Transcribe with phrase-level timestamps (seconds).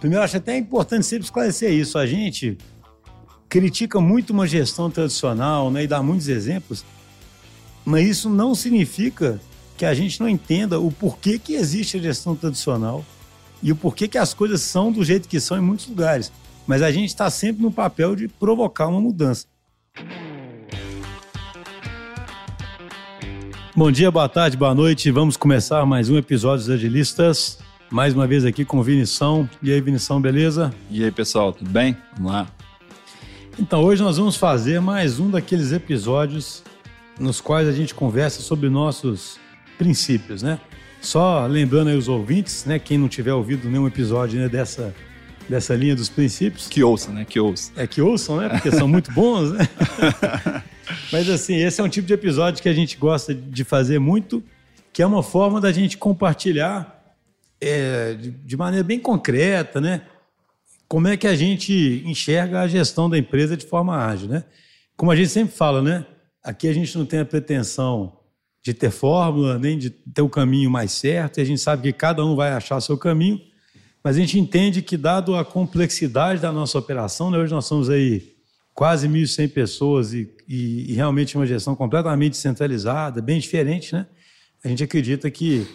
[0.00, 1.98] Primeiro, acho até importante sempre esclarecer isso.
[1.98, 2.56] A gente
[3.48, 6.84] critica muito uma gestão tradicional né, e dá muitos exemplos,
[7.84, 9.40] mas isso não significa
[9.76, 13.04] que a gente não entenda o porquê que existe a gestão tradicional
[13.62, 16.30] e o porquê que as coisas são do jeito que são em muitos lugares.
[16.66, 19.46] Mas a gente está sempre no papel de provocar uma mudança.
[23.74, 25.10] Bom dia, boa tarde, boa noite.
[25.10, 27.58] Vamos começar mais um episódio dos Agilistas.
[27.90, 29.48] Mais uma vez aqui com o Vinição.
[29.62, 30.70] E aí, Vinição, beleza?
[30.90, 31.96] E aí, pessoal, tudo bem?
[32.16, 32.46] Vamos lá.
[33.58, 36.62] Então, hoje nós vamos fazer mais um daqueles episódios
[37.18, 39.40] nos quais a gente conversa sobre nossos
[39.78, 40.60] princípios, né?
[41.00, 42.78] Só lembrando aí os ouvintes, né?
[42.78, 44.94] Quem não tiver ouvido nenhum episódio né, dessa,
[45.48, 46.68] dessa linha dos princípios.
[46.68, 47.24] Que ouçam, né?
[47.24, 47.72] Que ouçam.
[47.74, 48.50] É, que ouçam, né?
[48.50, 49.66] Porque são muito bons, né?
[51.10, 54.44] Mas assim, esse é um tipo de episódio que a gente gosta de fazer muito,
[54.92, 56.97] que é uma forma da gente compartilhar
[57.60, 60.02] é, de, maneira bem concreta, né?
[60.86, 64.44] Como é que a gente enxerga a gestão da empresa de forma ágil, né?
[64.96, 66.06] Como a gente sempre fala, né?
[66.42, 68.16] Aqui a gente não tem a pretensão
[68.62, 71.92] de ter fórmula, nem de ter o caminho mais certo, e a gente sabe que
[71.92, 73.40] cada um vai achar seu caminho,
[74.02, 77.38] mas a gente entende que, dado a complexidade da nossa operação, né?
[77.38, 78.36] hoje nós somos aí
[78.74, 84.06] quase 1.100 pessoas e, e, e realmente uma gestão completamente centralizada, bem diferente, né?
[84.62, 85.66] A gente acredita que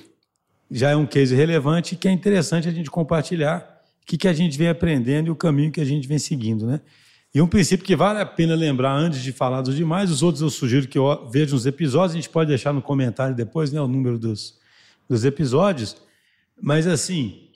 [0.73, 3.59] já é um case relevante que é interessante a gente compartilhar
[4.02, 6.66] o que, que a gente vem aprendendo e o caminho que a gente vem seguindo,
[6.66, 6.81] né?
[7.33, 10.41] E um princípio que vale a pena lembrar antes de falar dos demais, os outros
[10.41, 13.79] eu sugiro que eu veja os episódios, a gente pode deixar no comentário depois, né,
[13.81, 14.59] o número dos,
[15.07, 15.95] dos episódios.
[16.61, 17.49] Mas assim,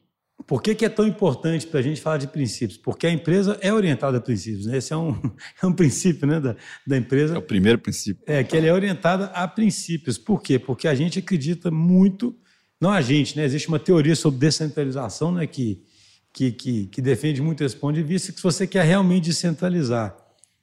[0.45, 2.77] por que, que é tão importante para a gente falar de princípios?
[2.77, 4.77] Porque a empresa é orientada a princípios, né?
[4.77, 5.15] Esse é um,
[5.61, 7.35] é um princípio né, da, da empresa.
[7.35, 8.23] É o primeiro princípio.
[8.25, 10.17] É, que ela é orientada a princípios.
[10.17, 10.57] Por quê?
[10.57, 12.35] Porque a gente acredita muito
[12.79, 13.43] não a gente, né?
[13.43, 15.47] Existe uma teoria sobre descentralização, né?
[15.47, 15.83] Que,
[16.31, 20.15] que, que, que defende muito esse ponto de vista, que se você quer realmente descentralizar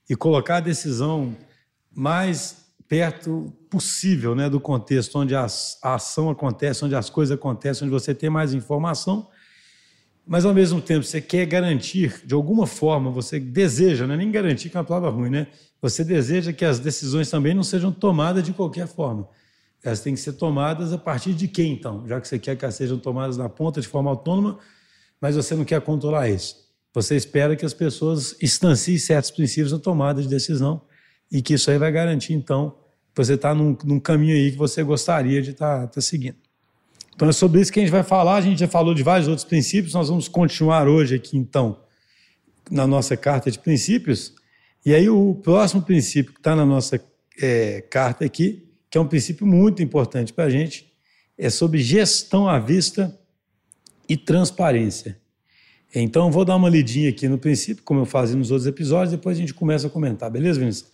[0.08, 1.34] e colocar a decisão
[1.92, 5.46] mais perto possível né, do contexto onde a,
[5.82, 9.28] a ação acontece, onde as coisas acontecem, onde você tem mais informação,
[10.26, 14.30] mas ao mesmo tempo você quer garantir, de alguma forma, você deseja, não é nem
[14.30, 15.48] garantir que é uma palavra ruim, né?
[15.82, 19.28] Você deseja que as decisões também não sejam tomadas de qualquer forma.
[19.84, 22.08] Elas têm que ser tomadas a partir de quem, então?
[22.08, 24.58] Já que você quer que elas sejam tomadas na ponta de forma autônoma,
[25.20, 26.56] mas você não quer controlar isso.
[26.94, 30.80] Você espera que as pessoas instanciem certos princípios na tomada de decisão
[31.30, 32.70] e que isso aí vai garantir, então,
[33.14, 36.36] que você está num, num, caminho aí que você gostaria de estar tá, tá seguindo.
[37.14, 38.36] Então é sobre isso que a gente vai falar.
[38.36, 39.92] A gente já falou de vários outros princípios.
[39.92, 41.78] Nós vamos continuar hoje aqui, então,
[42.70, 44.32] na nossa carta de princípios.
[44.84, 47.00] E aí o próximo princípio que está na nossa
[47.40, 48.63] é, carta aqui
[48.94, 50.86] que é um princípio muito importante para a gente,
[51.36, 53.18] é sobre gestão à vista
[54.08, 55.20] e transparência.
[55.92, 59.36] Então, vou dar uma lidinha aqui no princípio, como eu fazia nos outros episódios, depois
[59.36, 60.92] a gente começa a comentar, beleza, Vinícius?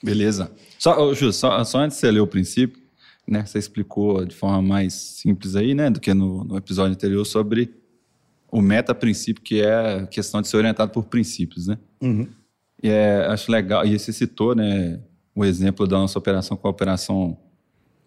[0.00, 0.52] Beleza.
[0.78, 2.80] Só, Ju, só, só antes de você ler o princípio,
[3.26, 7.24] né, você explicou de forma mais simples aí, né, do que no, no episódio anterior
[7.24, 7.74] sobre
[8.48, 11.76] o meta-princípio, que é a questão de ser orientado por princípios, né?
[12.00, 12.28] Uhum.
[12.80, 15.00] E é, acho legal, e você citou, né,
[15.34, 17.36] o exemplo da nossa operação com a operação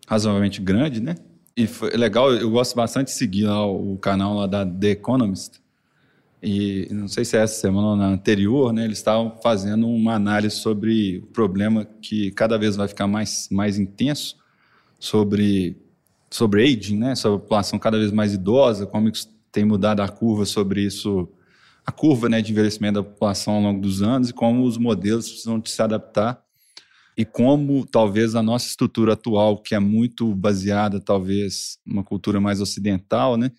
[0.07, 1.15] razoavelmente grande, né?
[1.55, 5.61] E foi legal, eu gosto bastante de seguir lá o canal lá da The Economist.
[6.41, 8.83] E não sei se é essa semana ou na anterior, né?
[8.83, 13.77] Eles estavam fazendo uma análise sobre o problema que cada vez vai ficar mais, mais
[13.77, 14.35] intenso
[14.99, 15.77] sobre,
[16.29, 17.15] sobre aging, né?
[17.15, 21.29] Sobre a população cada vez mais idosa, como isso tem mudado a curva sobre isso,
[21.85, 25.29] a curva né, de envelhecimento da população ao longo dos anos e como os modelos
[25.29, 26.43] precisam se adaptar
[27.17, 32.59] e como talvez a nossa estrutura atual, que é muito baseada talvez numa cultura mais
[32.59, 33.51] ocidental, né,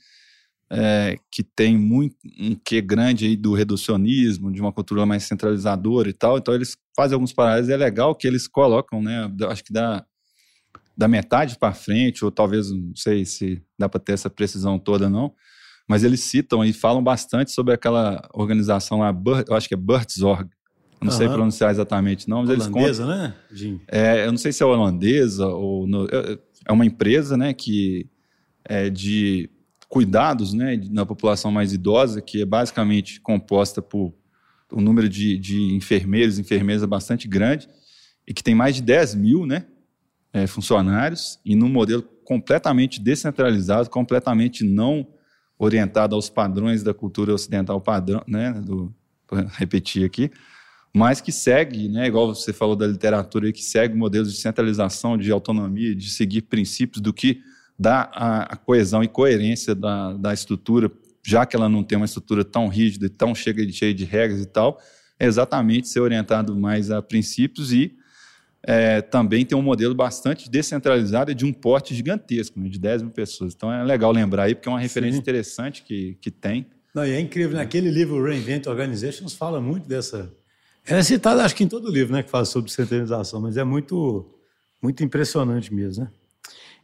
[0.70, 6.08] é, que tem muito um que grande aí do reducionismo, de uma cultura mais centralizadora
[6.08, 9.72] e tal, então eles fazem alguns paralelos, é legal que eles colocam, né, acho que
[9.72, 10.04] da,
[10.96, 15.08] da metade para frente, ou talvez, não sei se dá para ter essa precisão toda
[15.08, 15.32] não,
[15.88, 19.14] mas eles citam e falam bastante sobre aquela organização lá,
[19.46, 20.48] eu acho que é Burzorg,
[21.00, 21.18] não uhum.
[21.18, 23.80] sei pronunciar exatamente não, mas holandesa, eles contam, né, Jim?
[23.88, 28.08] É, eu não sei se é holandesa ou no, é, é uma empresa, né, que
[28.64, 29.50] é de
[29.88, 34.12] cuidados, né, na população mais idosa, que é basicamente composta por
[34.72, 37.68] um número de, de enfermeiros, enfermeiras bastante grande
[38.26, 39.66] e que tem mais de 10 mil, né,
[40.32, 45.06] é, funcionários e num modelo completamente descentralizado, completamente não
[45.58, 48.92] orientado aos padrões da cultura ocidental padrão, né, do,
[49.30, 50.30] vou repetir aqui,
[50.94, 55.30] mas que segue, né, igual você falou da literatura, que segue modelos de centralização, de
[55.32, 57.40] autonomia, de seguir princípios do que
[57.78, 60.90] dá a, coesão e coerência da, da estrutura
[61.24, 64.42] já que ela não tem uma estrutura tão rígida, tão cheia de, cheia de regras
[64.42, 64.78] e tal,
[65.18, 67.96] é exatamente ser orientado mais a princípios e
[68.62, 73.02] é, também tem um modelo bastante descentralizado e de um porte gigantesco, né, de 10
[73.02, 73.54] mil pessoas.
[73.54, 75.20] Então é legal lembrar aí, porque é uma referência Sim.
[75.20, 76.66] interessante que, que tem.
[76.94, 80.30] Não, e é incrível, naquele livro Reinvent Organizations fala muito dessa.
[80.86, 83.64] Ela é citada, acho que em todo livro, né, que fala sobre descentralização, mas é
[83.64, 84.26] muito,
[84.82, 86.10] muito impressionante mesmo, né?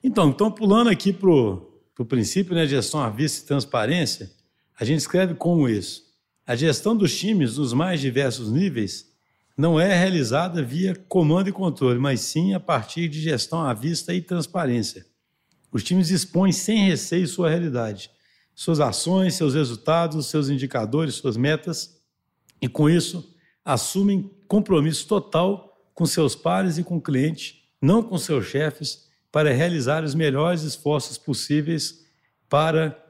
[0.02, 4.30] Então, então pulando aqui para o princípio né, gestão à vista e transparência,
[4.78, 6.02] a gente escreve como isso.
[6.46, 9.10] A gestão dos times nos mais diversos níveis
[9.54, 14.14] não é realizada via comando e controle, mas sim a partir de gestão à vista
[14.14, 15.04] e transparência.
[15.70, 18.10] Os times expõem sem receio sua realidade,
[18.54, 22.00] suas ações, seus resultados, seus indicadores, suas metas,
[22.62, 23.34] e com isso
[23.72, 29.52] assumem compromisso total com seus pares e com o cliente, não com seus chefes, para
[29.52, 32.04] realizar os melhores esforços possíveis
[32.48, 33.00] para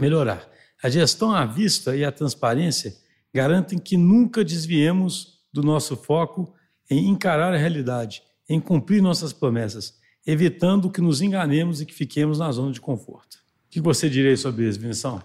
[0.00, 0.48] melhorar.
[0.82, 2.96] A gestão à vista e a transparência
[3.32, 6.52] garantem que nunca desviemos do nosso foco
[6.90, 12.38] em encarar a realidade, em cumprir nossas promessas, evitando que nos enganemos e que fiquemos
[12.38, 13.34] na zona de conforto.
[13.66, 15.22] O que você diria sobre isso, Vinição?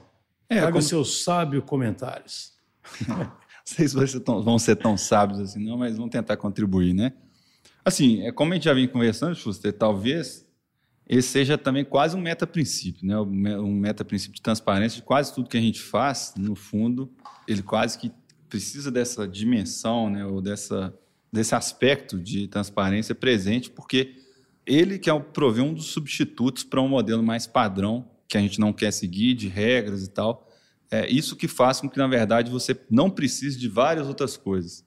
[0.48, 0.82] É, Traga como...
[0.82, 2.54] seus sábios comentários.
[3.76, 3.96] sei se
[4.26, 7.14] vão ser tão sábios assim, não, mas vão tentar contribuir, né?
[7.84, 10.48] Assim, é como a gente já vem conversando, Schuster, talvez
[11.08, 13.18] esse seja também quase um meta-princípio, né?
[13.20, 17.12] um meta-princípio de transparência de quase tudo que a gente faz, no fundo,
[17.48, 18.12] ele quase que
[18.48, 20.24] precisa dessa dimensão, né?
[20.24, 20.94] ou dessa,
[21.34, 24.18] desse aspecto de transparência presente, porque
[24.68, 28.42] ele que é o, provê um dos substitutos para um modelo mais padrão, que a
[28.42, 30.48] gente não quer seguir, de regras e tal.
[30.92, 34.84] É isso que faz com que, na verdade, você não precise de várias outras coisas.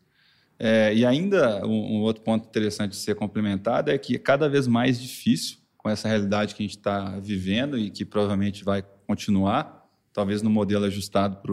[0.58, 4.49] É, e ainda um, um, outro ponto interessante de ser complementado é que é cada
[4.49, 8.84] vez mais difícil com essa realidade que a gente está vivendo e que provavelmente vai
[9.06, 11.52] continuar, talvez no modelo ajustado para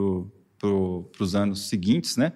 [0.60, 2.34] pro, os anos seguintes, né?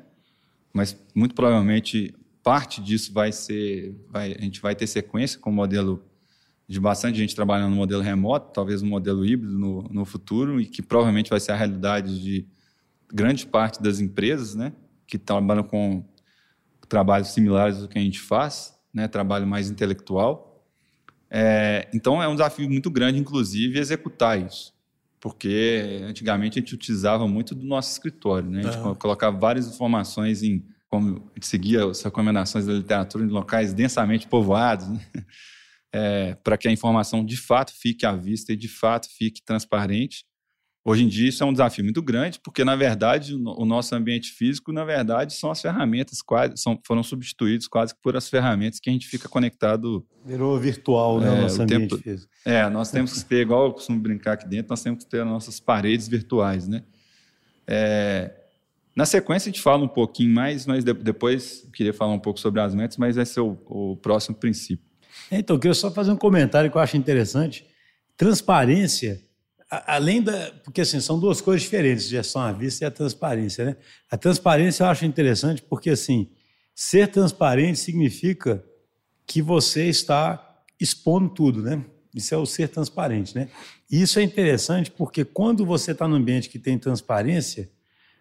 [0.73, 5.53] Mas muito provavelmente parte disso vai ser, vai, a gente vai ter sequência com o
[5.53, 6.03] modelo
[6.67, 10.65] de bastante gente trabalhando no modelo remoto, talvez um modelo híbrido no, no futuro e
[10.65, 12.47] que provavelmente vai ser a realidade de
[13.11, 14.73] grande parte das empresas, né?
[15.05, 16.03] Que trabalham com
[16.87, 19.07] trabalhos similares ao que a gente faz, né?
[19.07, 20.53] Trabalho mais intelectual
[21.35, 24.71] é, então é um desafio muito grande, inclusive, executar isso.
[25.19, 28.59] Porque antigamente a gente utilizava muito do nosso escritório, né?
[28.59, 28.93] A gente uhum.
[28.93, 34.27] colocava várias informações em como a gente seguia as recomendações da literatura em locais densamente
[34.27, 35.01] povoados, né?
[35.93, 40.25] É, para que a informação de fato fique à vista e de fato fique transparente.
[40.85, 44.31] Hoje em dia isso é um desafio muito grande, porque na verdade o nosso ambiente
[44.31, 48.89] físico, na verdade, são as ferramentas quase são, foram substituídos quase por as ferramentas que
[48.89, 50.05] a gente fica conectado.
[50.25, 51.27] Virou virtual, né?
[51.27, 52.33] É, o nosso ambiente tempo, físico.
[52.43, 55.21] É, nós temos que ter, igual eu costumo brincar aqui dentro, nós temos que ter
[55.21, 56.83] as nossas paredes virtuais, né?
[57.65, 58.33] É,
[58.93, 62.41] na sequência a gente fala um pouquinho mais, mas de, depois queria falar um pouco
[62.41, 64.92] sobre as metas, mas esse é o, o próximo princípio.
[65.39, 67.65] Então, eu queria só fazer um comentário que eu acho interessante.
[68.15, 69.21] Transparência
[69.87, 70.51] além da.
[70.63, 73.75] Porque assim, são duas coisas diferentes, gestão à vista e a transparência, né?
[74.09, 76.29] A transparência eu acho interessante porque assim,
[76.75, 78.63] ser transparente significa
[79.25, 81.83] que você está expondo tudo, né?
[82.13, 83.49] Isso é o ser transparente, né?
[83.89, 87.69] E isso é interessante porque quando você está num ambiente que tem transparência,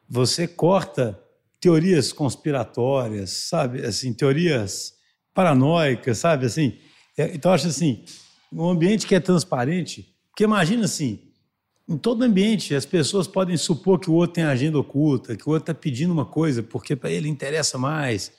[0.09, 1.19] você corta
[1.61, 3.85] teorias conspiratórias, sabe?
[3.85, 4.95] Assim, teorias
[5.35, 6.47] paranoicas, sabe?
[6.47, 6.78] Assim,
[7.16, 8.04] então eu acho assim,
[8.52, 11.19] um ambiente que é transparente, porque imagina assim,
[11.88, 15.52] em todo ambiente, as pessoas podem supor que o outro tem agenda oculta, que o
[15.52, 18.33] outro está pedindo uma coisa porque para ele interessa mais,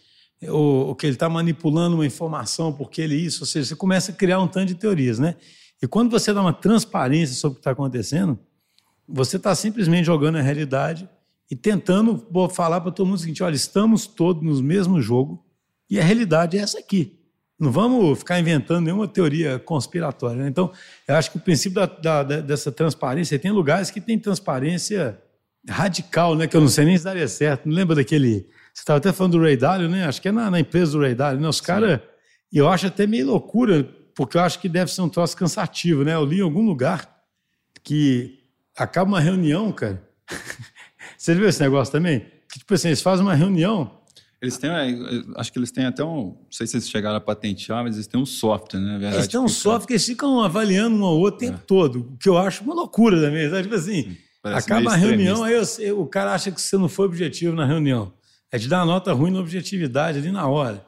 [0.47, 3.43] ou, ou que ele está manipulando uma informação porque ele isso.
[3.43, 5.35] Ou seja, você começa a criar um tanto de teorias, né?
[5.81, 8.39] E quando você dá uma transparência sobre o que está acontecendo,
[9.07, 11.09] você está simplesmente jogando a realidade
[11.51, 15.45] e tentando falar para todo mundo o seguinte: olha, estamos todos no mesmo jogo
[15.89, 17.19] e a realidade é essa aqui.
[17.59, 20.43] Não vamos ficar inventando nenhuma teoria conspiratória.
[20.43, 20.49] Né?
[20.49, 20.71] Então,
[21.07, 25.21] eu acho que o princípio da, da, dessa transparência, tem lugares que tem transparência
[25.69, 26.47] radical, né?
[26.47, 27.67] que eu não sei nem se daria certo.
[27.67, 28.47] Não lembra daquele.
[28.73, 30.05] Você estava até falando do Ray Dalio, né?
[30.05, 31.39] Acho que é na, na empresa do Ray Dalio.
[31.39, 31.47] Né?
[31.47, 31.99] Os caras.
[32.51, 33.83] Eu acho até meio loucura,
[34.15, 36.13] porque eu acho que deve ser um troço cansativo, né?
[36.13, 37.09] Eu li em algum lugar
[37.83, 38.39] que
[38.77, 40.07] acaba uma reunião, cara.
[41.17, 42.19] Você viu esse negócio também?
[42.51, 44.02] Que, tipo assim, eles fazem uma reunião
[44.43, 44.93] eles têm, é,
[45.37, 48.07] acho que eles têm até um, não sei se eles chegaram a patentear, mas eles
[48.07, 48.91] têm um software, né?
[48.97, 51.65] Verdade, eles têm um software que eles ficam avaliando um ao outro o tempo é.
[51.65, 53.49] todo, o que eu acho uma loucura também.
[53.49, 53.63] Sabe?
[53.63, 57.05] Tipo assim, Parece acaba a reunião, aí eu, o cara acha que você não foi
[57.05, 58.11] objetivo na reunião.
[58.51, 60.85] É te dar uma nota ruim na objetividade ali na hora.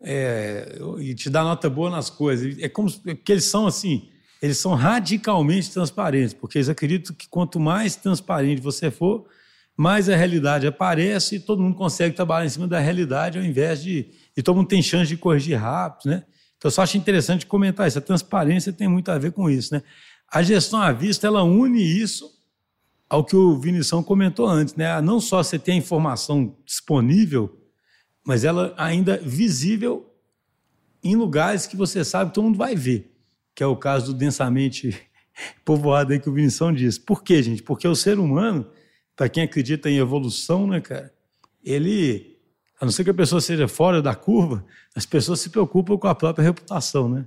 [0.00, 2.56] É, e te dar nota boa nas coisas.
[2.58, 4.08] É como que eles são assim,
[4.40, 9.26] eles são radicalmente transparentes, porque eles acreditam que quanto mais transparente você for,
[9.76, 13.82] mais a realidade aparece e todo mundo consegue trabalhar em cima da realidade ao invés
[13.82, 14.08] de.
[14.36, 16.24] E todo mundo tem chance de corrigir rápido, né?
[16.56, 17.98] Então, eu só acho interessante comentar isso.
[17.98, 19.82] A transparência tem muito a ver com isso, né?
[20.30, 22.32] A gestão à vista, ela une isso
[23.08, 25.00] ao que o Vinição comentou antes, né?
[25.00, 27.60] Não só você tem a informação disponível,
[28.24, 30.10] mas ela ainda visível
[31.02, 33.14] em lugares que você sabe que todo mundo vai ver,
[33.54, 34.98] que é o caso do densamente
[35.64, 36.98] povoado aí que o Vinição disse.
[36.98, 37.62] Por quê, gente?
[37.62, 38.66] Porque o ser humano
[39.16, 41.12] para quem acredita em evolução, né, cara,
[41.62, 42.36] ele,
[42.80, 46.08] a não ser que a pessoa seja fora da curva, as pessoas se preocupam com
[46.08, 47.26] a própria reputação, né?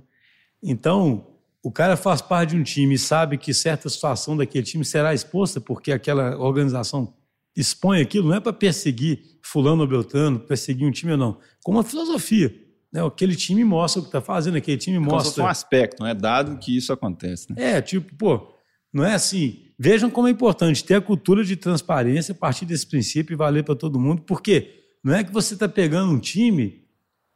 [0.62, 1.26] Então,
[1.62, 5.14] o cara faz parte de um time e sabe que certa situação daquele time será
[5.14, 7.14] exposta porque aquela organização
[7.56, 11.72] expõe aquilo, não é para perseguir fulano ou beltrano, perseguir um time ou não, com
[11.72, 12.54] uma filosofia.
[12.92, 13.04] Né?
[13.04, 15.42] Aquele time mostra o que está fazendo, aquele time mostra...
[15.42, 17.52] É um aspecto, não é dado que isso acontece.
[17.52, 17.76] Né?
[17.76, 18.54] É, tipo, pô,
[18.92, 22.84] não é assim Vejam como é importante ter a cultura de transparência a partir desse
[22.84, 26.84] princípio e valer para todo mundo, porque não é que você está pegando um time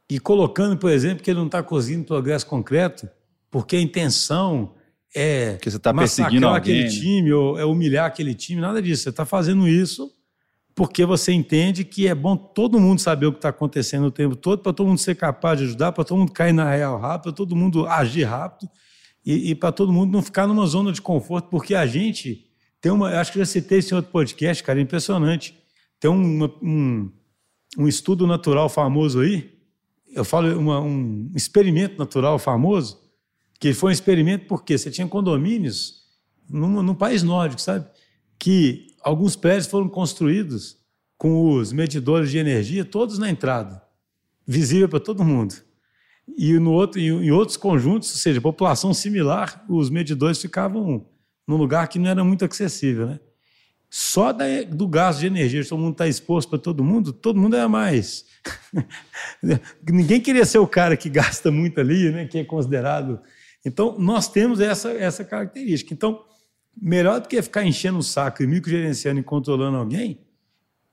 [0.09, 3.07] e colocando, por exemplo, que ele não está conseguindo progresso concreto,
[3.49, 4.73] porque a intenção
[5.15, 7.01] é que você está perseguindo aquele alguém, né?
[7.01, 9.03] time ou é humilhar aquele time, nada disso.
[9.03, 10.11] Você está fazendo isso
[10.75, 14.35] porque você entende que é bom todo mundo saber o que está acontecendo o tempo
[14.35, 17.23] todo, para todo mundo ser capaz de ajudar, para todo mundo cair na real rápido,
[17.23, 18.69] para todo mundo agir rápido
[19.25, 22.45] e, e para todo mundo não ficar numa zona de conforto, porque a gente
[22.81, 23.09] tem uma.
[23.19, 25.57] Acho que já citei isso em outro podcast, cara, impressionante.
[25.99, 27.11] Tem um, um,
[27.77, 29.53] um estudo natural famoso aí,
[30.13, 32.99] eu falo uma, um experimento natural famoso,
[33.59, 36.03] que foi um experimento porque você tinha condomínios
[36.49, 37.87] num, num país nórdico, sabe?
[38.37, 40.77] Que alguns prédios foram construídos
[41.17, 43.81] com os medidores de energia todos na entrada,
[44.45, 45.55] visível para todo mundo.
[46.37, 51.05] E no outro, em outros conjuntos, ou seja, população similar, os medidores ficavam
[51.47, 53.07] num lugar que não era muito acessível.
[53.07, 53.19] Né?
[53.89, 57.55] Só da, do gasto de energia, todo mundo está exposto para todo mundo, todo mundo
[57.55, 58.25] é mais.
[59.87, 62.25] Ninguém queria ser o cara que gasta muito ali, né?
[62.25, 63.19] que é considerado.
[63.65, 65.93] Então, nós temos essa, essa característica.
[65.93, 66.23] Então,
[66.75, 70.22] melhor do que ficar enchendo o saco e microgerenciando e controlando alguém,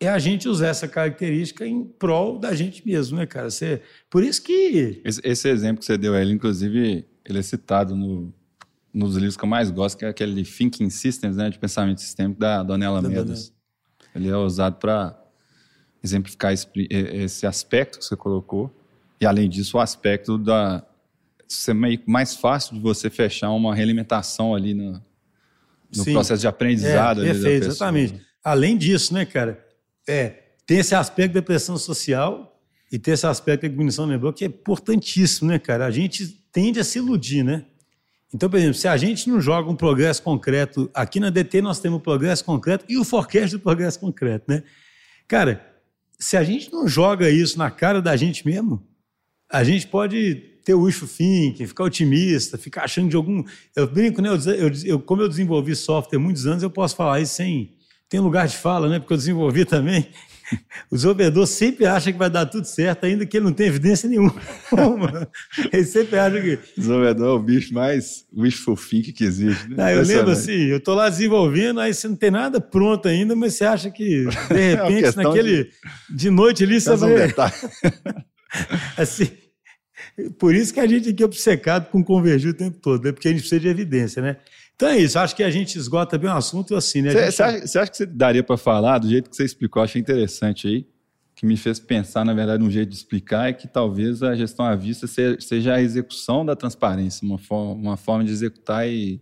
[0.01, 3.51] é a gente usar essa característica em prol da gente mesmo, né, cara?
[3.51, 5.03] Você, por isso que.
[5.05, 8.33] Esse, esse exemplo que você deu ele, inclusive, ele é citado no,
[8.93, 12.41] nos livros que eu mais gosto, que é aquele Thinking Systems, né, de pensamento sistêmico
[12.41, 13.53] da Donella Meadows.
[14.15, 15.17] Ele é usado para
[16.03, 18.75] exemplificar esse, esse, aspecto que você colocou.
[19.21, 20.83] E, além disso, o aspecto da
[21.47, 21.75] ser
[22.07, 25.03] mais fácil de você fechar uma realimentação ali no,
[25.95, 27.23] no processo de aprendizado.
[27.23, 28.23] É, perfeito, exatamente.
[28.43, 29.70] Além disso, né, cara?
[30.11, 34.33] É, tem esse aspecto da pressão social e tem esse aspecto que a Munição lembrou,
[34.33, 35.87] que é importantíssimo, né, cara?
[35.87, 37.65] A gente tende a se iludir, né?
[38.35, 41.79] Então, por exemplo, se a gente não joga um progresso concreto, aqui na DT nós
[41.79, 44.65] temos o progresso concreto e o forecast do progresso concreto, né?
[45.29, 45.65] Cara,
[46.19, 48.85] se a gente não joga isso na cara da gente mesmo,
[49.49, 53.45] a gente pode ter o wishful thinking, ficar otimista, ficar achando de algum...
[53.77, 54.29] Eu brinco, né?
[54.29, 57.79] Eu, eu, como eu desenvolvi software há muitos anos, eu posso falar isso sem
[58.11, 58.99] tem lugar de fala, né?
[58.99, 60.09] Porque eu desenvolvi também.
[60.91, 64.09] O desenvolvedor sempre acha que vai dar tudo certo, ainda que ele não tenha evidência
[64.09, 64.35] nenhuma.
[65.73, 66.55] ele sempre acha que.
[66.55, 69.69] O desenvolvedor é o bicho mais wishful thinking que existe.
[69.69, 69.77] Né?
[69.77, 73.37] Não, eu lembro assim, eu estou lá desenvolvendo, aí você não tem nada pronto ainda,
[73.37, 75.65] mas você acha que, de é repente, é naquele.
[75.65, 75.71] De...
[76.17, 77.33] de noite ali, você vai.
[78.99, 79.31] assim.
[80.37, 83.13] Por isso que a gente aqui é obcecado com convergir o tempo todo, né?
[83.13, 84.37] porque a gente precisa de evidência, né?
[84.81, 87.11] Então é isso, acho que a gente esgota bem o assunto assim, né?
[87.11, 87.43] Você gente...
[87.43, 89.83] acha, acha, que você daria para falar do jeito que você explicou?
[89.83, 90.87] Achei interessante aí,
[91.37, 94.65] que me fez pensar, na verdade, um jeito de explicar é que talvez a gestão
[94.65, 99.21] à vista seja a execução da transparência, uma forma, uma forma de executar e,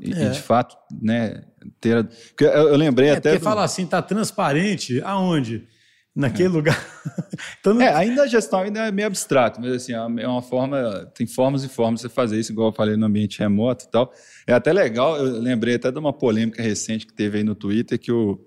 [0.00, 0.26] e, é.
[0.26, 1.44] e de fato, né,
[1.80, 2.04] ter...
[2.40, 3.30] Eu, eu lembrei é, até...
[3.30, 3.44] Porque do...
[3.44, 5.64] fala assim, tá transparente aonde?
[6.14, 6.52] Naquele é.
[6.52, 7.02] lugar.
[7.60, 7.82] então, não...
[7.82, 11.64] É, ainda a gestão ainda é meio abstrato, mas assim, é uma forma, tem formas
[11.64, 14.12] e formas de você fazer isso, igual eu falei no ambiente remoto e tal.
[14.46, 17.98] É até legal, eu lembrei até de uma polêmica recente que teve aí no Twitter,
[17.98, 18.38] que, o,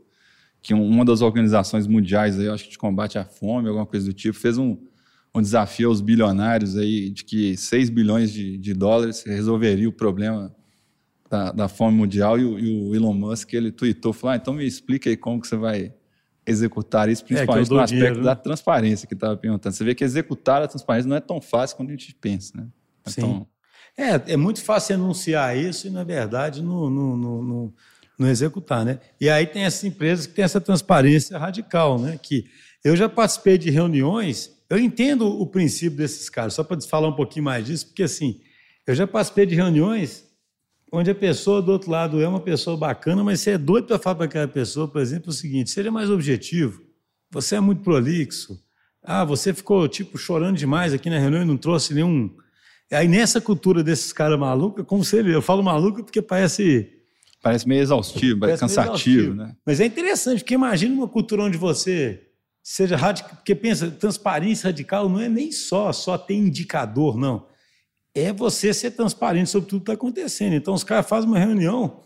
[0.61, 4.13] que uma das organizações mundiais, aí, acho que de combate à fome, alguma coisa do
[4.13, 4.77] tipo, fez um,
[5.33, 10.55] um desafio aos bilionários aí de que 6 bilhões de, de dólares resolveria o problema
[11.29, 14.53] da, da fome mundial, e o, e o Elon Musk, ele tweetou, falou, ah, então
[14.53, 15.91] me explica aí como que você vai
[16.45, 18.23] executar isso, é, principalmente é, no aspecto dinheiro, né?
[18.23, 19.75] da transparência que estava perguntando.
[19.75, 22.67] Você vê que executar a transparência não é tão fácil quando a gente pensa, né?
[23.05, 23.21] É Sim.
[23.21, 23.47] Tão...
[23.97, 27.73] É, é muito fácil anunciar isso e, na verdade, não, não, não,
[28.19, 28.99] não, executar, né?
[29.19, 32.19] E aí tem essas empresas que têm essa transparência radical, né?
[32.21, 32.45] Que
[32.83, 37.15] eu já participei de reuniões, eu entendo o princípio desses caras, só para falar um
[37.15, 38.41] pouquinho mais disso, porque assim,
[38.85, 40.24] eu já participei de reuniões
[40.91, 43.99] onde a pessoa do outro lado é uma pessoa bacana, mas você é doido para
[43.99, 46.81] falar para aquela pessoa, por exemplo, o seguinte: seja mais objetivo,
[47.31, 48.59] você é muito prolixo,
[49.03, 52.29] ah, você ficou tipo chorando demais aqui na reunião e não trouxe nenhum.
[52.91, 56.91] Aí nessa cultura desses caras malucos, é como se ele, eu falo maluco porque parece
[57.45, 59.35] Parece meio exaustivo, parece, cansativo, exaustivo.
[59.35, 59.55] né?
[59.63, 62.23] Mas é interessante, porque imagina uma cultura onde você
[62.63, 67.45] seja radical, porque pensa, transparência radical não é nem só, só ter indicador, não.
[68.15, 70.53] É você ser transparente sobre tudo que está acontecendo.
[70.53, 72.01] Então os caras fazem uma reunião,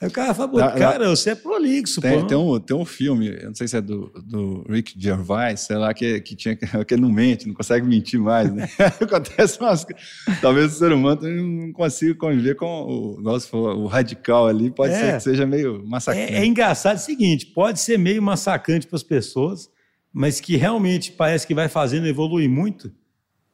[0.00, 2.26] Aí o cara fala, pô, cara, você é prolixo, tem, pô.
[2.26, 5.76] Tem um, tem um filme, eu não sei se é do, do Rick Gervais, sei
[5.76, 6.54] lá, que, que, tinha,
[6.86, 8.68] que não mente, não consegue mentir mais, né?
[9.00, 9.86] Acontece umas
[10.40, 14.98] Talvez o ser humano não consiga conviver com o, nosso, o radical ali, pode é,
[14.98, 16.32] ser que seja meio massacrante.
[16.32, 19.70] É, é engraçado o seguinte, pode ser meio massacrante para as pessoas,
[20.12, 22.92] mas que realmente parece que vai fazendo evoluir muito,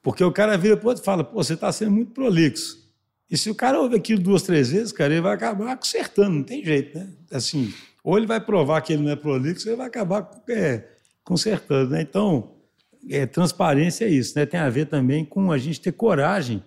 [0.03, 2.83] porque o cara vira pro outro e fala, pô, você está sendo muito prolixo.
[3.31, 6.43] E se o cara ouve aquilo duas, três vezes, cara, ele vai acabar consertando, não
[6.43, 7.09] tem jeito, né?
[7.31, 7.73] Assim,
[8.05, 10.85] ou ele vai provar que ele não é prolixo, ou ele vai acabar é,
[11.25, 12.03] consertando, né?
[12.03, 12.53] Então,
[13.09, 14.45] é, transparência é isso, né?
[14.45, 16.63] Tem a ver também com a gente ter coragem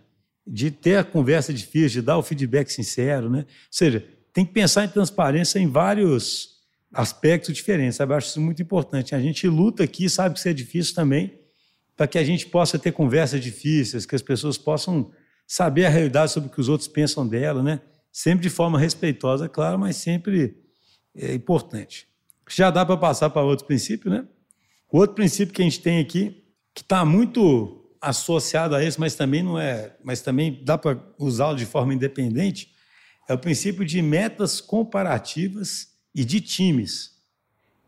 [0.48, 3.40] de ter a conversa difícil, de dar o feedback sincero, né?
[3.40, 6.56] Ou seja, tem que pensar em transparência em vários
[6.92, 8.14] aspectos diferentes, sabe?
[8.14, 9.14] Eu acho isso muito importante.
[9.14, 11.34] A gente luta aqui, sabe que isso é difícil também,
[11.96, 15.12] para que a gente possa ter conversas difíceis, que as pessoas possam
[15.48, 17.82] saber a realidade sobre o que os outros pensam dela, né?
[18.12, 20.58] Sempre de forma respeitosa, claro, mas sempre
[21.16, 22.08] é importante.
[22.50, 24.28] Já dá para passar para outro princípio, né?
[24.92, 29.16] O outro princípio que a gente tem aqui, que está muito associado a esse, mas
[29.16, 32.72] também não é, mas também dá para usá-lo de forma independente,
[33.28, 37.16] é o princípio de metas comparativas e de times.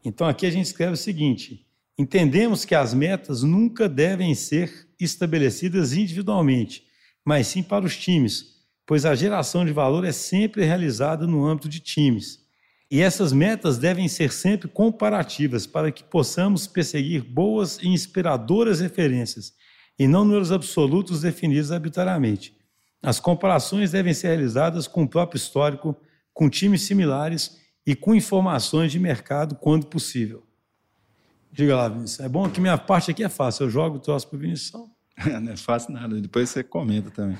[0.03, 1.66] Então aqui a gente escreve o seguinte:
[1.97, 6.83] entendemos que as metas nunca devem ser estabelecidas individualmente,
[7.25, 11.67] mas sim para os times, pois a geração de valor é sempre realizada no âmbito
[11.67, 12.45] de times.
[12.89, 19.53] E essas metas devem ser sempre comparativas para que possamos perseguir boas e inspiradoras referências
[19.99, 22.55] e não números absolutos definidos arbitrariamente.
[23.03, 25.97] As comparações devem ser realizadas com o próprio histórico,
[26.33, 30.46] com times similares e com informações de mercado quando possível.
[31.57, 32.19] Diga lá, Vinícius.
[32.19, 33.63] É bom que minha parte aqui é fácil.
[33.63, 34.79] Eu jogo o troço para o Vinícius.
[35.41, 37.35] não é fácil nada, depois você comenta também.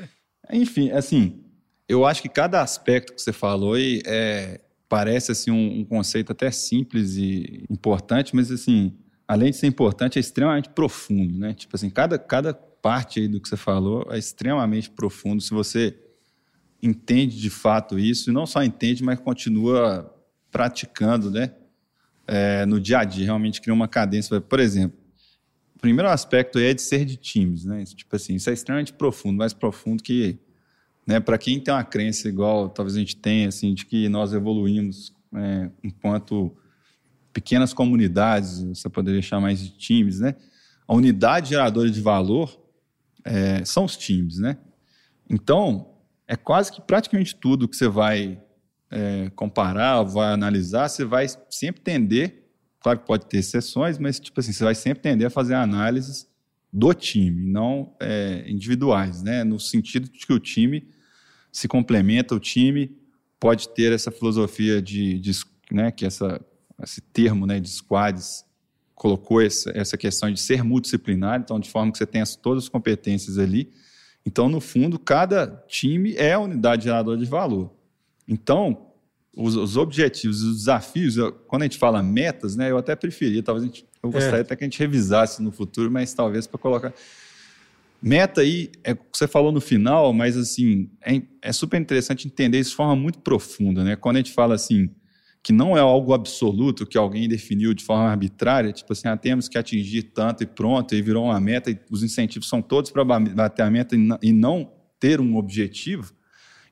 [0.52, 1.42] Enfim, assim,
[1.88, 6.32] eu acho que cada aspecto que você falou aí é, parece assim, um, um, conceito
[6.32, 8.94] até simples e importante, mas assim,
[9.26, 11.54] além de ser importante, é extremamente profundo, né?
[11.54, 15.40] Tipo assim, cada, cada parte aí do que você falou é extremamente profundo.
[15.40, 15.98] Se você
[16.82, 20.14] entende de fato isso, e não só entende, mas continua
[20.50, 21.54] praticando, né?
[22.26, 24.40] É, no dia a dia, realmente cria uma cadência.
[24.40, 24.98] Por exemplo,
[25.82, 27.84] primeiro aspecto é de ser de times, né?
[27.84, 30.38] Tipo assim, isso é extremamente profundo, mais profundo que,
[31.04, 31.18] né?
[31.18, 35.12] Para quem tem uma crença igual, talvez a gente tenha, assim, de que nós evoluímos
[35.34, 36.56] é, enquanto
[37.32, 40.36] pequenas comunidades, você poderia chamar mais de times, né?
[40.86, 42.60] A unidade geradora de valor
[43.24, 44.58] é, são os times, né?
[45.28, 45.94] Então,
[46.28, 48.40] é quase que praticamente tudo que você vai
[48.92, 52.42] é, comparar, vai analisar, você vai sempre tender
[52.82, 56.28] Claro que pode ter exceções, mas tipo assim, você vai sempre tender a fazer análises
[56.72, 59.44] do time, não é, individuais, né?
[59.44, 60.88] No sentido de que o time
[61.52, 62.96] se complementa, o time
[63.38, 65.32] pode ter essa filosofia de, de
[65.70, 66.40] né, que essa,
[66.82, 68.44] esse termo, né, de squads
[68.94, 72.68] colocou essa, essa questão de ser multidisciplinar, então de forma que você tenha todas as
[72.68, 73.70] competências ali.
[74.24, 77.72] Então, no fundo, cada time é a unidade geradora de valor.
[78.26, 78.92] Então,
[79.36, 83.42] os, os, objetivos, os desafios, eu, quando a gente fala metas, né, eu até preferia,
[83.42, 84.12] talvez gente, eu é.
[84.12, 84.40] gostaria é.
[84.42, 86.92] até que a gente revisasse no futuro, mas talvez para colocar.
[88.02, 92.26] Meta aí, é o que você falou no final, mas assim, é, é, super interessante
[92.26, 93.94] entender isso de forma muito profunda, né?
[93.94, 94.90] Quando a gente fala assim,
[95.40, 99.48] que não é algo absoluto que alguém definiu de forma arbitrária, tipo assim, ah, temos
[99.48, 103.04] que atingir tanto e pronto, e virou uma meta, e os incentivos são todos para
[103.04, 106.12] bater a meta e não ter um objetivo,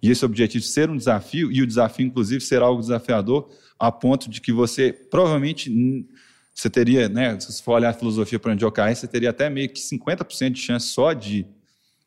[0.03, 4.29] e esse objetivo ser um desafio, e o desafio, inclusive, ser algo desafiador, a ponto
[4.29, 5.71] de que você provavelmente
[6.55, 9.49] você teria, né, se você for olhar a filosofia para onde ocorre, você teria até
[9.49, 11.47] meio que 50% de chance só de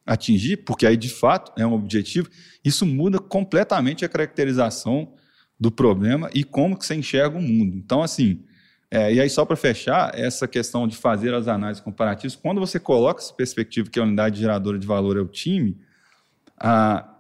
[0.06, 2.30] atingir, porque aí de fato é um objetivo.
[2.64, 5.14] Isso muda completamente a caracterização
[5.60, 7.78] do problema e como que você enxerga o mundo.
[7.78, 8.44] Então, assim,
[8.92, 12.80] é, e aí só para fechar, essa questão de fazer as análises comparativas, quando você
[12.80, 15.78] coloca essa perspectiva que a unidade geradora de valor é o time,
[16.60, 17.13] a,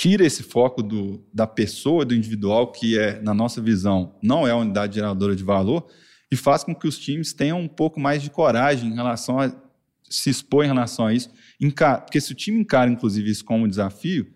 [0.00, 4.50] tira esse foco do, da pessoa, do individual, que é, na nossa visão, não é
[4.50, 5.86] a unidade geradora de valor,
[6.32, 9.52] e faz com que os times tenham um pouco mais de coragem em relação a
[10.08, 11.28] se expor em relação a isso.
[12.06, 14.26] Porque se o time encara, inclusive, isso como um desafio,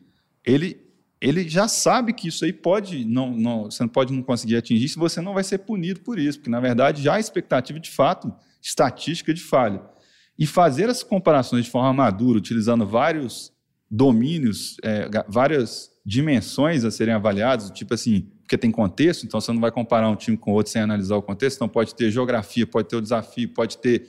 [0.44, 0.84] ele
[1.18, 4.98] ele já sabe que isso aí pode não, não, você pode não conseguir atingir se
[4.98, 8.30] você não vai ser punido por isso, porque na verdade já há expectativa de fato,
[8.60, 9.80] estatística de falha.
[10.38, 13.53] E fazer as comparações de forma madura, utilizando vários
[13.90, 19.60] domínios, é, várias dimensões a serem avaliadas, tipo assim, porque tem contexto, então você não
[19.60, 22.88] vai comparar um time com outro sem analisar o contexto, então pode ter geografia, pode
[22.88, 24.06] ter o desafio, pode ter,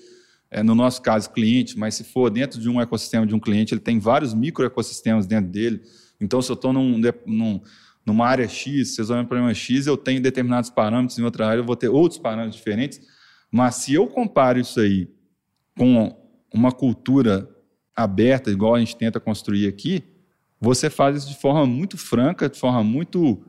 [0.51, 3.73] é, no nosso caso, cliente, mas se for dentro de um ecossistema de um cliente,
[3.73, 5.81] ele tem vários microecossistemas dentro dele.
[6.19, 7.61] Então, se eu estou num, num,
[8.05, 11.65] numa área X, resolvendo um problema X, eu tenho determinados parâmetros, em outra área eu
[11.65, 12.99] vou ter outros parâmetros diferentes,
[13.49, 15.09] mas se eu comparo isso aí
[15.77, 16.13] com
[16.53, 17.49] uma cultura
[17.95, 20.03] aberta, igual a gente tenta construir aqui,
[20.59, 23.41] você faz isso de forma muito franca, de forma muito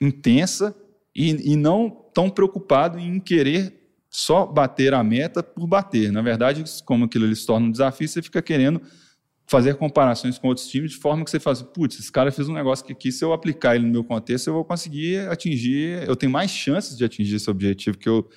[0.00, 0.74] intensa
[1.14, 3.74] e, e não tão preocupado em querer
[4.10, 6.10] só bater a meta por bater.
[6.10, 8.80] Na verdade, como aquilo se torna um desafio, você fica querendo
[9.46, 12.52] fazer comparações com outros times de forma que você faz, putz, esse cara fez um
[12.52, 16.16] negócio que aqui, se eu aplicar ele no meu contexto, eu vou conseguir atingir, eu
[16.16, 18.28] tenho mais chances de atingir esse objetivo que eu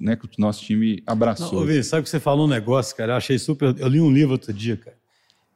[0.00, 1.64] né, que o nosso time abraçou.
[1.64, 4.32] Não, sabe que você falou um negócio, cara, eu achei super, eu li um livro
[4.32, 4.96] outro dia, cara,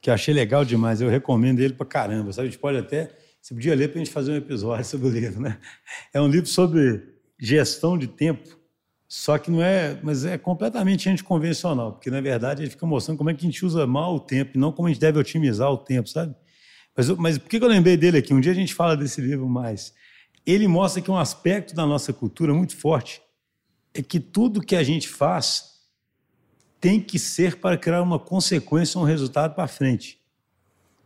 [0.03, 3.17] que eu achei legal demais, eu recomendo ele pra caramba, sabe, a gente pode até,
[3.41, 5.59] você podia ler pra gente fazer um episódio sobre o livro, né?
[6.12, 7.01] É um livro sobre
[7.38, 8.59] gestão de tempo,
[9.09, 13.31] só que não é, mas é completamente anticonvencional, porque na verdade ele fica mostrando como
[13.31, 15.71] é que a gente usa mal o tempo, e não como a gente deve otimizar
[15.71, 16.35] o tempo, sabe?
[16.97, 18.35] Mas, mas por que eu lembrei dele aqui?
[18.35, 19.95] Um dia a gente fala desse livro mais.
[20.45, 23.23] Ele mostra que um aspecto da nossa cultura muito forte
[23.95, 25.71] é que tudo que a gente faz
[26.83, 30.18] tem que ser para criar uma consequência, um resultado para frente.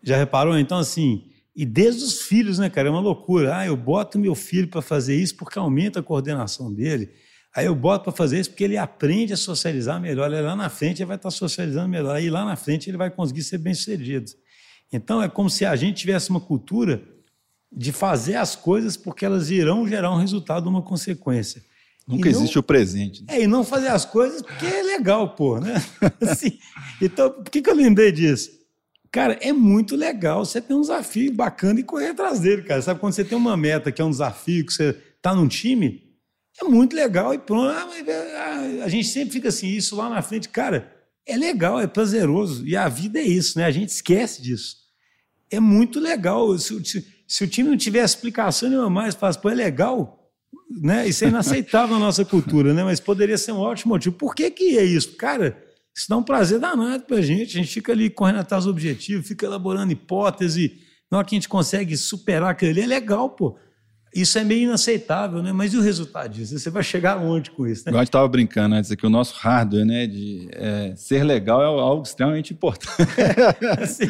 [0.03, 0.59] Já reparou?
[0.59, 2.89] Então, assim, e desde os filhos, né, cara?
[2.89, 3.59] É uma loucura.
[3.59, 7.11] Ah, eu boto meu filho para fazer isso porque aumenta a coordenação dele.
[7.55, 10.33] Aí eu boto para fazer isso porque ele aprende a socializar melhor.
[10.33, 12.17] Aí lá na frente ele vai estar socializando melhor.
[12.17, 14.31] Aí lá na frente ele vai conseguir ser bem sucedido.
[14.91, 17.03] Então é como se a gente tivesse uma cultura
[17.71, 21.62] de fazer as coisas porque elas irão gerar um resultado, uma consequência.
[22.07, 23.25] Nunca não, existe o presente.
[23.25, 23.37] Né?
[23.37, 25.75] É, e não fazer as coisas porque é legal, pô, né?
[26.23, 26.59] assim,
[27.03, 28.51] então, por que, que eu lembrei disso?
[29.11, 32.83] Cara, é muito legal você ter um desafio bacana e correr atrás dele, cara.
[32.83, 36.07] Sabe quando você tem uma meta que é um desafio, que você tá num time,
[36.61, 37.71] é muito legal e pronto.
[37.71, 40.92] Ah, ah, a gente sempre fica assim, isso lá na frente, cara,
[41.27, 42.66] é legal, é prazeroso.
[42.66, 43.64] E a vida é isso, né?
[43.64, 44.77] A gente esquece disso.
[45.51, 46.57] É muito legal.
[46.59, 50.26] Se, se, se o time não tiver explicação nenhuma mais, faz, pô, é legal,
[50.83, 51.09] né?
[51.09, 52.83] Isso é inaceitável na nossa cultura, né?
[52.85, 54.17] Mas poderia ser um ótimo motivo.
[54.17, 55.17] Por que, que é isso?
[55.17, 55.57] Cara,
[55.95, 57.57] isso dá um prazer danado para a gente.
[57.57, 60.79] A gente fica ali correndo atrás do objetivo, fica elaborando hipótese.
[61.11, 63.57] Na hora que a gente consegue superar aquilo ali, é legal, pô.
[64.15, 65.53] Isso é meio inaceitável, né?
[65.53, 66.59] Mas e o resultado disso?
[66.59, 67.85] Você vai chegar onde com isso?
[67.85, 67.91] Né?
[67.91, 70.07] Igual a gente estava brincando antes aqui, o nosso hardware, né?
[70.07, 73.03] De é, ser legal é algo extremamente importante.
[73.79, 74.07] assim,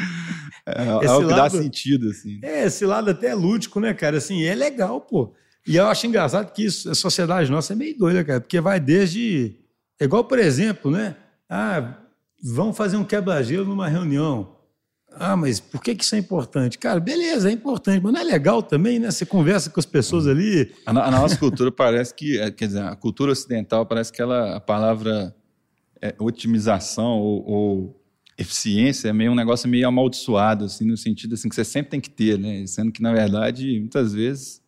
[0.64, 2.38] é, é algo que dá sentido, assim.
[2.42, 4.18] É, esse lado até é lúdico, né, cara?
[4.18, 5.34] Assim, é legal, pô.
[5.66, 8.78] E eu acho engraçado que isso, a sociedade nossa é meio doida, cara, porque vai
[8.78, 9.56] desde.
[9.98, 11.16] É igual, por exemplo, né?
[11.48, 11.94] Ah,
[12.42, 14.56] vamos fazer um quebra-gelo numa reunião.
[15.18, 16.78] Ah, mas por que, que isso é importante?
[16.78, 19.10] Cara, beleza, é importante, mas não é legal também, né?
[19.10, 20.72] Você conversa com as pessoas ali.
[20.84, 24.56] A, a nossa cultura parece que, é, quer dizer, a cultura ocidental parece que ela,
[24.56, 25.34] a palavra
[26.02, 28.02] é, otimização ou, ou,
[28.38, 32.00] eficiência é meio um negócio meio amaldiçoado, assim, no sentido assim, que você sempre tem
[32.00, 32.66] que ter, né?
[32.66, 34.60] Sendo que, na verdade, muitas vezes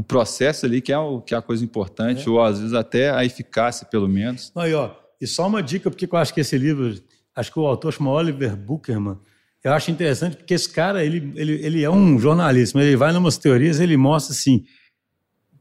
[0.00, 2.30] o processo ali que é, o, que é a coisa importante, é.
[2.30, 4.50] ou às vezes até a eficácia, pelo menos.
[4.56, 6.94] Aí, ó, e só uma dica, porque eu acho que esse livro,
[7.36, 9.18] acho que o autor chama Oliver Bucherman,
[9.62, 13.12] eu acho interessante porque esse cara, ele, ele, ele é um jornalista, mas ele vai
[13.12, 14.64] em umas teorias, ele mostra assim,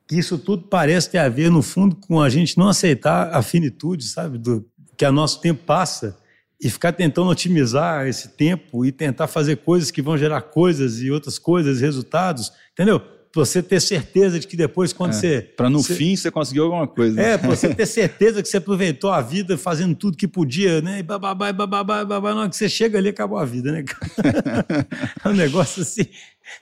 [0.08, 3.41] que isso tudo parece ter a ver, no fundo, com a gente não aceitar a
[3.41, 6.17] finitude, sabe, do que o nosso tempo passa
[6.62, 11.12] e ficar tentando otimizar esse tempo e tentar fazer coisas que vão gerar coisas e
[11.12, 13.18] outras coisas, resultados, entendeu?
[13.34, 15.42] Você ter certeza de que depois, quando é, você.
[15.42, 17.22] Para no você, fim você conseguiu alguma coisa.
[17.22, 21.00] É, para você ter certeza que você aproveitou a vida fazendo tudo que podia, né?
[21.00, 23.84] E bababá, bababá, babá, na hora que você chega ali, acabou a vida, né?
[25.24, 26.08] é um negócio assim,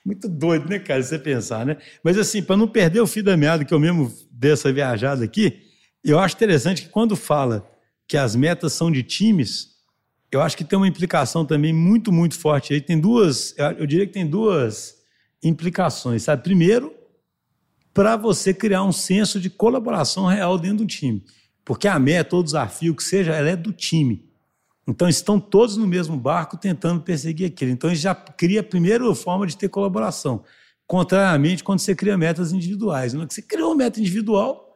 [0.06, 1.02] muito doido, né, cara?
[1.02, 1.78] Você pensar, né?
[2.04, 5.62] Mas assim, para não perder o fio da meada, que eu mesmo dessa viajada aqui,
[6.04, 7.66] eu acho interessante que quando fala
[8.08, 9.70] que as metas são de times,
[10.32, 12.82] eu acho que tem uma implicação também muito, muito forte aí.
[12.82, 14.97] Tem duas, eu diria que tem duas
[15.48, 16.44] implicações, sabe?
[16.44, 16.94] Primeiro,
[17.94, 21.24] para você criar um senso de colaboração real dentro do time.
[21.66, 24.26] Porque a meta ou o desafio que seja, ela é do time.
[24.88, 27.72] Então, estão todos no mesmo barco tentando perseguir aquilo.
[27.72, 30.44] Então, já cria a primeira forma de ter colaboração.
[30.86, 33.14] Contrariamente, quando você cria metas individuais.
[33.14, 34.76] Não é que você criou uma meta individual,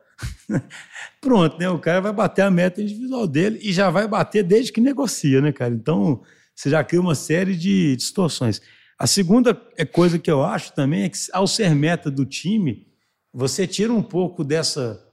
[1.21, 1.69] pronto, né?
[1.69, 5.39] O cara vai bater a meta individual dele e já vai bater desde que negocia,
[5.39, 5.73] né, cara?
[5.73, 6.21] Então,
[6.53, 8.61] você já cria uma série de distorções.
[9.01, 12.85] A segunda é coisa que eu acho também é que, ao ser meta do time,
[13.33, 15.03] você tira um pouco dessa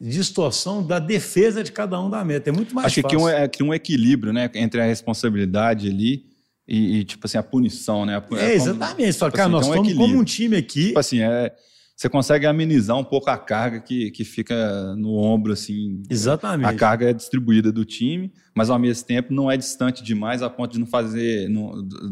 [0.00, 2.48] distorção da defesa de cada um da meta.
[2.48, 3.18] É muito mais Acho fácil.
[3.18, 4.50] que aqui um, é, um equilíbrio, né?
[4.54, 6.24] Entre a responsabilidade ali
[6.66, 8.16] e, e tipo assim, a punição, né?
[8.16, 9.12] A, é, exatamente.
[9.12, 10.86] Você fala, tipo cara, assim, nós estamos como um time aqui.
[10.86, 11.54] Tipo assim, é,
[12.02, 16.02] você consegue amenizar um pouco a carga que, que fica no ombro, assim.
[16.10, 16.66] Exatamente.
[16.66, 20.50] A carga é distribuída do time, mas ao mesmo tempo não é distante demais a
[20.50, 21.48] ponto de não fazer,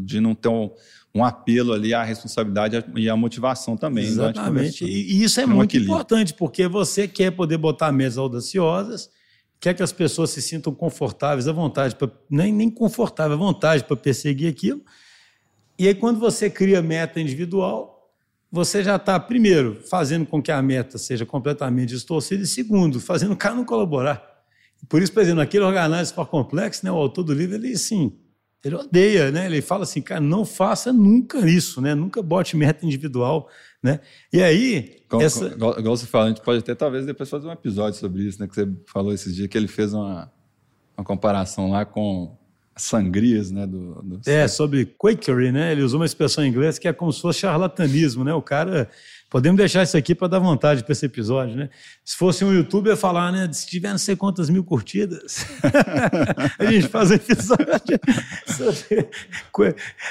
[0.01, 0.71] de não ter um,
[1.13, 4.05] um apelo ali à responsabilidade e à motivação também.
[4.05, 4.85] Exatamente.
[4.85, 9.09] E isso é muito importante, porque você quer poder botar mesas audaciosas,
[9.59, 13.83] quer que as pessoas se sintam confortáveis à vontade, pra, nem, nem confortável à vontade
[13.83, 14.81] para perseguir aquilo.
[15.77, 17.90] E aí, quando você cria meta individual,
[18.51, 23.31] você já está, primeiro, fazendo com que a meta seja completamente distorcida, e segundo, fazendo
[23.31, 24.21] o cara não colaborar.
[24.89, 28.11] Por isso, por exemplo, naquele Organize for Complex, né, o autor do livro, ele, assim,
[28.63, 29.45] ele odeia, né?
[29.45, 31.95] Ele fala assim, cara, não faça nunca isso, né?
[31.95, 33.49] Nunca bote meta individual,
[33.81, 33.99] né?
[34.31, 35.01] E aí...
[35.05, 35.45] Igual, essa...
[35.47, 38.39] igual, igual você fala, a gente pode até talvez depois fazer um episódio sobre isso,
[38.39, 38.47] né?
[38.47, 40.31] Que você falou esses dias que ele fez uma,
[40.95, 42.37] uma comparação lá com
[42.75, 43.67] sangrias, né?
[43.67, 44.29] Do, do...
[44.29, 45.71] É, sobre quakery, né?
[45.71, 48.33] Ele usou uma expressão em inglês que é como se fosse charlatanismo, né?
[48.33, 48.89] O cara
[49.31, 51.69] Podemos deixar isso aqui para dar vontade para esse episódio, né?
[52.03, 53.49] Se fosse um YouTube, ia falar, né?
[53.53, 55.45] Se tiver não sei quantas mil curtidas,
[56.59, 57.97] a gente faz um episódio
[58.45, 59.07] sobre...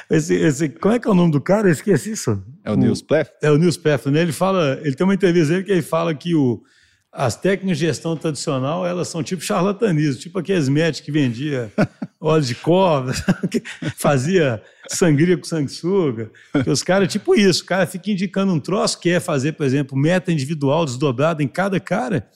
[0.08, 1.68] Esse, esse, como é que é o nome do cara?
[1.68, 2.42] Eu esqueci isso.
[2.64, 3.30] É o, o Nils Pleff?
[3.42, 4.22] É o Nils Pleff, né?
[4.22, 4.80] Ele fala...
[4.82, 6.62] Ele tem uma entrevista dele que ele fala que o
[7.12, 11.70] as técnicas de gestão tradicional, elas são tipo charlatanismo, tipo aqueles médicos que vendia
[12.20, 13.14] óleo de cobra,
[13.96, 16.30] fazia sangria com sanguessuga.
[16.66, 20.30] Os caras, tipo isso, o cara fica indicando um troço, quer fazer, por exemplo, meta
[20.30, 22.28] individual desdobrada em cada cara.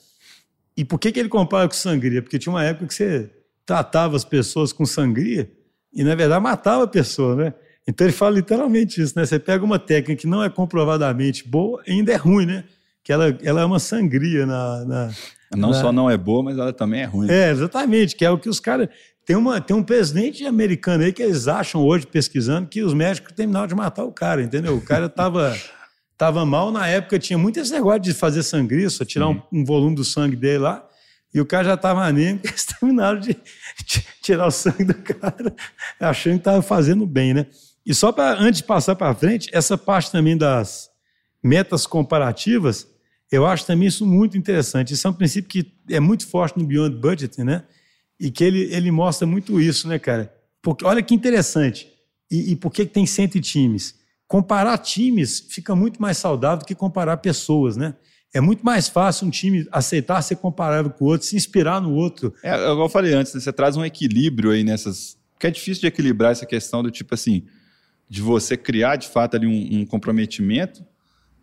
[0.75, 2.21] E por que, que ele compara com sangria?
[2.21, 3.29] Porque tinha uma época que você
[3.65, 5.49] tratava as pessoas com sangria
[5.93, 7.53] e, na verdade, matava a pessoa, né?
[7.87, 9.25] Então ele fala literalmente isso, né?
[9.25, 12.63] Você pega uma técnica que não é comprovadamente boa, ainda é ruim, né?
[13.05, 14.83] que ela, ela é uma sangria na.
[14.83, 15.11] na
[15.55, 15.75] não na...
[15.75, 17.29] só não é boa, mas ela também é ruim.
[17.29, 18.89] É, exatamente, que é o que os caras.
[19.25, 23.33] Tem, uma, tem um presidente americano aí que eles acham hoje, pesquisando, que os médicos
[23.33, 24.77] terminaram de matar o cara, entendeu?
[24.77, 25.57] O cara estava
[26.17, 29.65] tava mal na época, tinha muito esse negócio de fazer sangria, só tirar um, um,
[29.65, 30.87] volume do sangue dele lá,
[31.33, 35.53] e o cara já estava anêmico, eles terminaram de, de, tirar o sangue do cara,
[35.99, 37.47] achando que estava fazendo bem, né?
[37.85, 40.89] E só para antes de passar para frente, essa parte também das
[41.43, 42.87] metas comparativas,
[43.31, 44.93] eu acho também isso muito interessante.
[44.93, 47.63] Isso é um princípio que é muito forte no Beyond Budgeting, né?
[48.19, 50.33] E que ele, ele mostra muito isso, né, cara?
[50.61, 51.91] Porque, olha que interessante.
[52.31, 53.95] E, e por que tem 100 times?
[54.27, 57.95] Comparar times fica muito mais saudável do que comparar pessoas, né?
[58.33, 61.93] É muito mais fácil um time aceitar ser comparado com o outro, se inspirar no
[61.93, 62.33] outro.
[62.43, 63.39] É, igual eu falei antes, né?
[63.39, 65.17] você traz um equilíbrio aí nessas.
[65.33, 67.45] Porque é difícil de equilibrar essa questão do tipo assim,
[68.09, 70.85] de você criar de fato ali um, um comprometimento.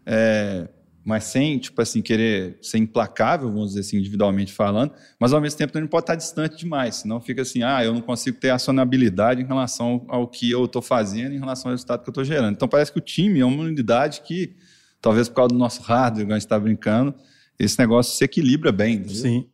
[0.05, 0.69] É,
[1.05, 5.59] mas sem, tipo assim, querer ser implacável, vamos dizer assim, individualmente falando, mas ao mesmo
[5.59, 9.43] tempo não pode estar distante demais, senão fica assim, ah, eu não consigo ter acionabilidade
[9.43, 12.55] em relação ao que eu estou fazendo, em relação ao resultado que eu estou gerando.
[12.55, 14.55] Então parece que o time é uma unidade que,
[15.01, 17.15] talvez por causa do nosso hardware, que a gente está brincando,
[17.59, 18.95] esse negócio se equilibra bem.
[18.95, 19.15] Entendeu?
[19.17, 19.47] Sim.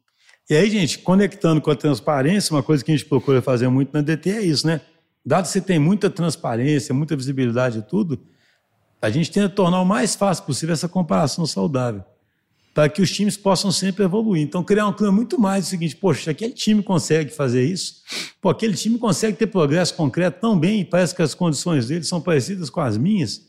[0.50, 3.90] E aí, gente, conectando com a transparência, uma coisa que a gente procura fazer muito
[3.92, 4.80] na DT é isso, né?
[5.24, 8.18] Dado que você tem muita transparência, muita visibilidade e tudo,
[9.00, 12.04] a gente tenta tornar o mais fácil possível essa comparação saudável,
[12.74, 14.42] para que os times possam sempre evoluir.
[14.42, 18.02] Então, criar um clima muito mais do seguinte: poxa, aquele time consegue fazer isso,
[18.40, 22.04] pô, aquele time consegue ter progresso concreto tão bem e parece que as condições dele
[22.04, 23.48] são parecidas com as minhas.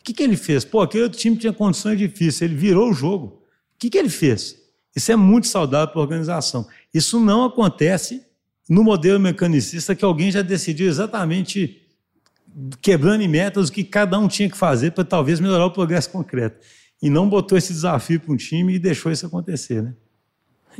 [0.00, 0.64] O que, que ele fez?
[0.64, 3.26] Pô, aquele outro time tinha condições difíceis, ele virou o jogo.
[3.26, 4.56] O que, que ele fez?
[4.94, 6.66] Isso é muito saudável para a organização.
[6.92, 8.22] Isso não acontece
[8.68, 11.87] no modelo mecanicista que alguém já decidiu exatamente
[12.80, 16.10] quebrando em metas o que cada um tinha que fazer para talvez melhorar o progresso
[16.10, 16.58] concreto.
[17.00, 19.82] E não botou esse desafio para um time e deixou isso acontecer.
[19.82, 19.94] Né?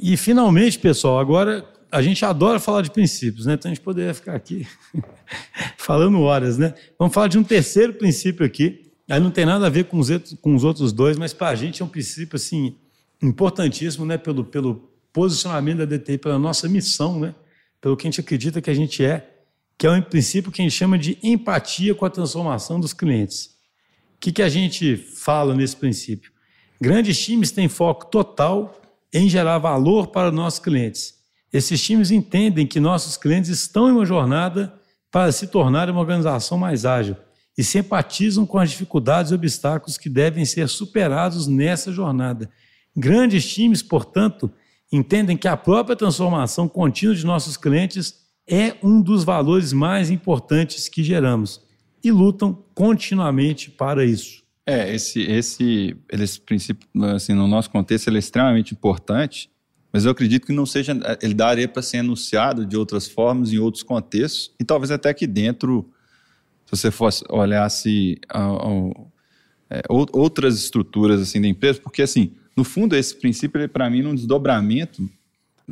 [0.00, 3.54] E, finalmente, pessoal, agora a gente adora falar de princípios, né?
[3.54, 4.66] então a gente poderia ficar aqui
[5.78, 6.59] falando horas.
[6.59, 6.74] Né?
[6.98, 8.90] Vamos falar de um terceiro princípio aqui.
[9.09, 11.54] Aí não tem nada a ver com os, com os outros dois, mas para a
[11.54, 12.76] gente é um princípio assim,
[13.22, 14.18] importantíssimo né?
[14.18, 17.35] pelo, pelo posicionamento da DTI, pela nossa missão, né?
[17.81, 19.38] pelo que a gente acredita que a gente é
[19.78, 23.56] que é um princípio que gente chama de empatia com a transformação dos clientes.
[24.16, 26.32] O que, que a gente fala nesse princípio?
[26.80, 28.80] Grandes times têm foco total
[29.12, 31.14] em gerar valor para nossos clientes.
[31.52, 34.74] Esses times entendem que nossos clientes estão em uma jornada
[35.10, 37.16] para se tornar uma organização mais ágil
[37.56, 42.50] e se empatizam com as dificuldades e obstáculos que devem ser superados nessa jornada.
[42.96, 44.50] Grandes times, portanto,
[44.92, 50.88] entendem que a própria transformação contínua de nossos clientes é um dos valores mais importantes
[50.88, 51.66] que geramos.
[52.02, 54.44] e lutam continuamente para isso.
[54.64, 59.50] É, esse, esse, esse princípio, assim, no nosso contexto, ele é extremamente importante,
[59.92, 63.58] mas eu acredito que não seja, ele daria para ser anunciado de outras formas, em
[63.58, 65.90] outros contextos, e talvez até aqui dentro,
[66.66, 68.20] se você fosse olhasse
[69.68, 74.08] é, outras estruturas assim da empresa, porque assim, no fundo esse princípio, para mim, é
[74.08, 75.11] um desdobramento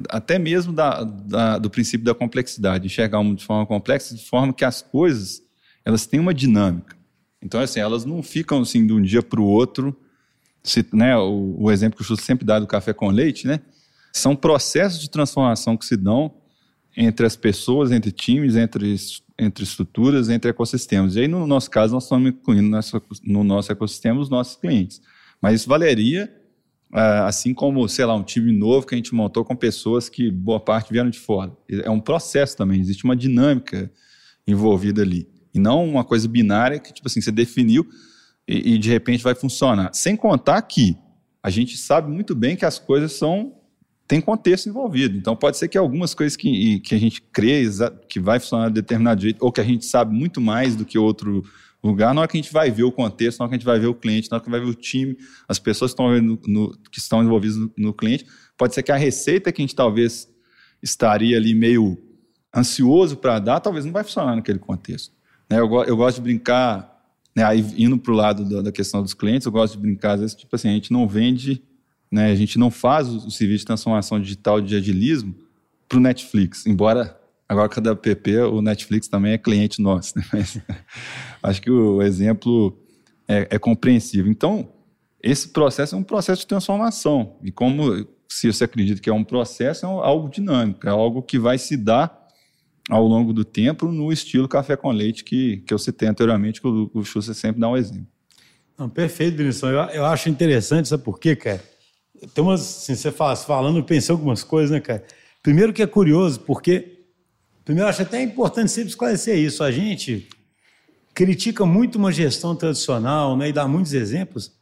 [0.09, 4.53] até mesmo da, da, do princípio da complexidade, enxergar uma de forma complexa, de forma
[4.53, 5.43] que as coisas
[5.85, 6.97] elas têm uma dinâmica.
[7.41, 9.97] Então, assim, elas não ficam assim de um dia para o outro.
[10.63, 13.61] Se, né, o, o, exemplo que o Justo sempre dá do café com leite, né?
[14.13, 16.35] São processos de transformação que se dão
[16.97, 18.97] entre as pessoas, entre times, entre,
[19.39, 21.15] entre estruturas, entre ecossistemas.
[21.15, 22.77] E aí, no nosso caso, nós estamos incluindo
[23.23, 25.01] no nosso ecossistema os nossos clientes.
[25.41, 26.35] Mas isso valeria
[26.93, 30.61] assim como, sei lá, um time novo que a gente montou com pessoas que boa
[30.61, 31.53] parte vieram de fora.
[31.69, 33.91] É um processo também, existe uma dinâmica
[34.47, 35.29] envolvida ali.
[35.53, 37.87] E não uma coisa binária que, tipo assim, você definiu
[38.47, 39.91] e, e de repente vai funcionar.
[39.93, 40.97] Sem contar que
[41.43, 43.55] a gente sabe muito bem que as coisas são
[44.07, 45.19] tem contexto envolvido.
[45.19, 47.65] Então, pode ser que algumas coisas que, que a gente crê
[48.09, 50.97] que vai funcionar de determinado jeito, ou que a gente sabe muito mais do que
[50.97, 51.43] outro
[51.87, 53.67] lugar, na hora que a gente vai ver o contexto, na hora que a gente
[53.67, 55.17] vai ver o cliente, na hora que vai ver o time,
[55.49, 58.93] as pessoas que estão, no, no, que estão envolvidas no, no, cliente, pode ser que
[58.93, 60.29] a receita que a gente talvez
[60.83, 61.99] estaria ali meio
[62.55, 65.15] ansioso para dar, talvez não vai funcionar naquele contexto.
[65.49, 65.59] Né?
[65.59, 69.15] Eu, eu, gosto de brincar, né, aí indo para o lado da, da, questão dos
[69.15, 71.63] clientes, eu gosto de brincar, às vezes, tipo assim, a gente não vende,
[72.11, 75.35] né, a gente não faz o, o serviço de transformação digital de agilismo
[75.89, 77.19] para o Netflix, embora
[77.49, 80.19] Agora, cada PP, o Netflix também é cliente nosso.
[80.19, 80.25] Né?
[80.33, 80.61] Mas,
[81.43, 82.77] acho que o exemplo
[83.29, 84.31] é, é, compreensível.
[84.31, 84.69] Então,
[85.23, 87.37] esse processo é um processo de transformação.
[87.43, 91.39] E como, se você acredita que é um processo, é algo dinâmico, é algo que
[91.39, 92.27] vai se dar
[92.89, 96.67] ao longo do tempo no estilo café com leite que, que eu citei anteriormente, que
[96.67, 98.07] o, o Schuster sempre dá um exemplo.
[98.79, 99.63] Não, perfeito, Vinicius.
[99.63, 101.63] Eu, eu acho interessante, sabe por quê, cara?
[102.35, 105.05] Tem umas, assim, você fala, falando, eu pensei algumas coisas, né, cara?
[105.43, 106.96] Primeiro que é curioso, porque
[107.67, 109.65] Primeiro, acho até importante sempre esclarecer isso.
[109.65, 110.29] A gente
[111.13, 114.53] critica muito uma gestão tradicional né, e dá muitos exemplos,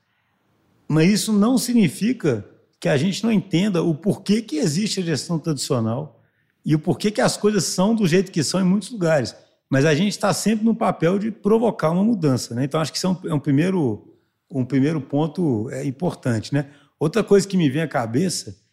[0.88, 2.42] mas isso não significa
[2.80, 6.18] que a gente não entenda o porquê que existe a gestão tradicional
[6.64, 9.36] e o porquê que as coisas são do jeito que são em muitos lugares.
[9.68, 12.54] Mas a gente está sempre no papel de provocar uma mudança.
[12.54, 12.64] Né?
[12.64, 14.16] Então, acho que isso é um, é um primeiro,
[14.50, 16.54] um primeiro ponto é, importante.
[16.54, 16.70] Né?
[16.98, 18.63] Outra coisa que me vem à cabeça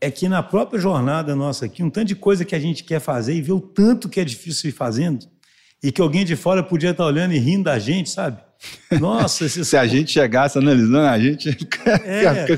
[0.00, 3.00] é que na própria jornada nossa aqui, um tanto de coisa que a gente quer
[3.00, 5.26] fazer e ver o tanto que é difícil ir fazendo,
[5.82, 8.40] e que alguém de fora podia estar olhando e rindo da gente, sabe?
[9.00, 11.50] Nossa, se a gente chegasse analisando, a gente
[12.04, 12.56] é, fica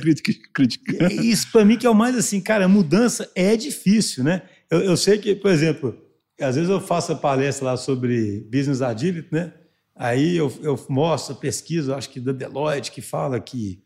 [0.53, 1.12] criticando.
[1.12, 4.42] Isso para mim que é o mais assim, cara, mudança é difícil, né?
[4.70, 5.96] Eu, eu, sei que, por exemplo,
[6.40, 9.53] às vezes eu faço a palestra lá sobre business agility, né?
[9.96, 13.83] Aí eu, eu mostro a pesquisa, acho que da Deloitte, que fala que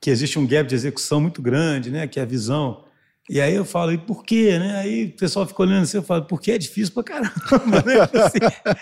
[0.00, 2.06] que existe um gap de execução muito grande, né?
[2.06, 2.84] Que é a visão.
[3.28, 4.58] E aí eu falo, e por quê?
[4.58, 4.76] Né?
[4.78, 7.30] Aí o pessoal fica olhando assim, eu falo, porque é difícil pra caramba.
[7.86, 8.00] Né?
[8.00, 8.38] Assim,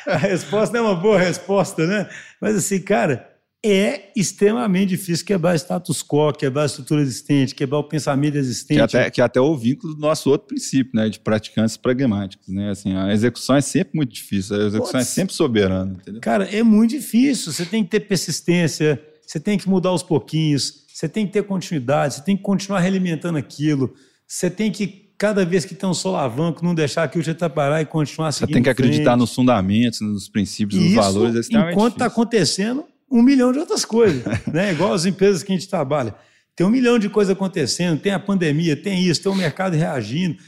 [0.06, 2.08] a resposta é uma boa resposta, né?
[2.40, 3.28] Mas assim, cara,
[3.64, 8.76] é extremamente difícil quebrar status quo, quebrar a estrutura existente, quebrar o pensamento existente.
[8.76, 11.08] Que até, que até o vínculo do nosso outro princípio, né?
[11.08, 12.70] De praticantes pragmáticos, né?
[12.70, 15.02] Assim, a execução é sempre muito difícil, a execução Pode...
[15.02, 16.20] é sempre soberana, entendeu?
[16.20, 20.86] Cara, é muito difícil, você tem que ter persistência, você tem que mudar aos pouquinhos,
[20.90, 23.92] você tem que ter continuidade, você tem que continuar realimentando aquilo,
[24.26, 27.84] você tem que, cada vez que tem um solavanco, não deixar aquilo te atrapalhar e
[27.84, 28.48] continuar seguindo.
[28.48, 31.50] Você tem que acreditar nos fundamentos, nos princípios, nos valores.
[31.50, 34.72] É enquanto está acontecendo um milhão de outras coisas, né?
[34.72, 36.14] igual as empresas que a gente trabalha.
[36.56, 40.38] Tem um milhão de coisas acontecendo, tem a pandemia, tem isso, tem o mercado reagindo.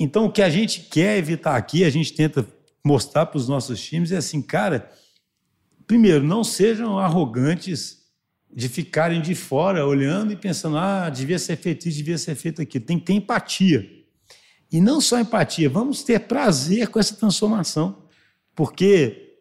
[0.00, 2.46] Então, o que a gente quer evitar aqui, a gente tenta
[2.82, 4.90] mostrar para os nossos times é assim, cara,
[5.86, 8.01] primeiro, não sejam arrogantes
[8.54, 12.60] de ficarem de fora olhando e pensando, ah, devia ser feito isso, devia ser feito
[12.60, 12.84] aquilo.
[12.84, 13.88] Tem que ter empatia.
[14.70, 18.04] E não só empatia, vamos ter prazer com essa transformação,
[18.54, 19.36] porque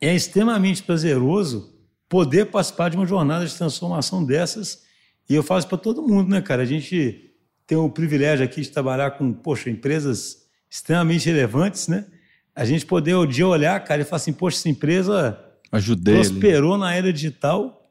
[0.00, 1.74] é extremamente prazeroso
[2.08, 4.82] poder participar de uma jornada de transformação dessas.
[5.28, 6.62] E eu faço para todo mundo, né, cara?
[6.62, 7.32] A gente
[7.66, 12.06] tem o privilégio aqui de trabalhar com, poxa, empresas extremamente relevantes, né?
[12.54, 15.38] A gente poder um dia olhar, cara, e falar assim, poxa, essa empresa
[15.72, 16.80] Ajudei prosperou ele.
[16.80, 17.85] na era digital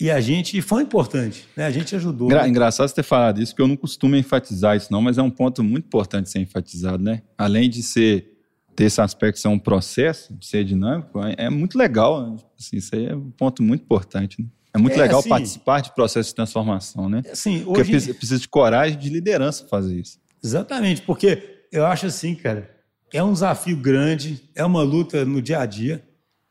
[0.00, 1.66] e a gente foi importante, né?
[1.66, 2.28] A gente ajudou.
[2.28, 5.22] Engra, engraçado você ter falado isso, porque eu não costumo enfatizar isso, não, mas é
[5.22, 7.22] um ponto muito importante ser enfatizado, né?
[7.36, 8.30] Além de ser
[8.74, 12.30] ter esse aspecto de ser um processo, de ser dinâmico, é, é muito legal.
[12.30, 12.36] Né?
[12.58, 14.40] Assim, isso aí é um ponto muito importante.
[14.40, 14.48] Né?
[14.72, 17.22] É muito é, legal assim, participar de processo de transformação, né?
[17.30, 17.64] Assim, hoje...
[17.64, 20.18] Porque precisa, precisa de coragem de liderança fazer isso.
[20.42, 22.70] Exatamente, porque eu acho assim, cara,
[23.12, 26.02] é um desafio grande, é uma luta no dia a dia,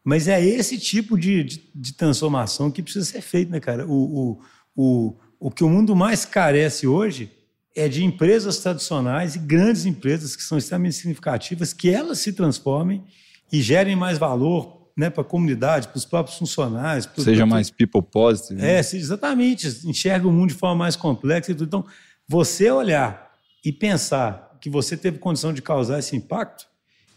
[0.10, 3.86] Mas é esse tipo de, de, de transformação que precisa ser feito, né, cara?
[3.86, 4.40] O, o,
[4.76, 7.32] o, o que o mundo mais carece hoje
[7.76, 13.04] é de empresas tradicionais e grandes empresas que são extremamente significativas, que elas se transformem
[13.52, 17.06] e gerem mais valor né, para a comunidade, para os próprios funcionários.
[17.06, 18.60] Pro, Seja pro, mais people positive.
[18.60, 18.78] Né?
[18.78, 19.68] É, exatamente.
[19.86, 21.52] Enxerga o mundo de forma mais complexa.
[21.52, 21.86] Então,
[22.28, 23.32] você olhar
[23.64, 26.66] e pensar que você teve condição de causar esse impacto,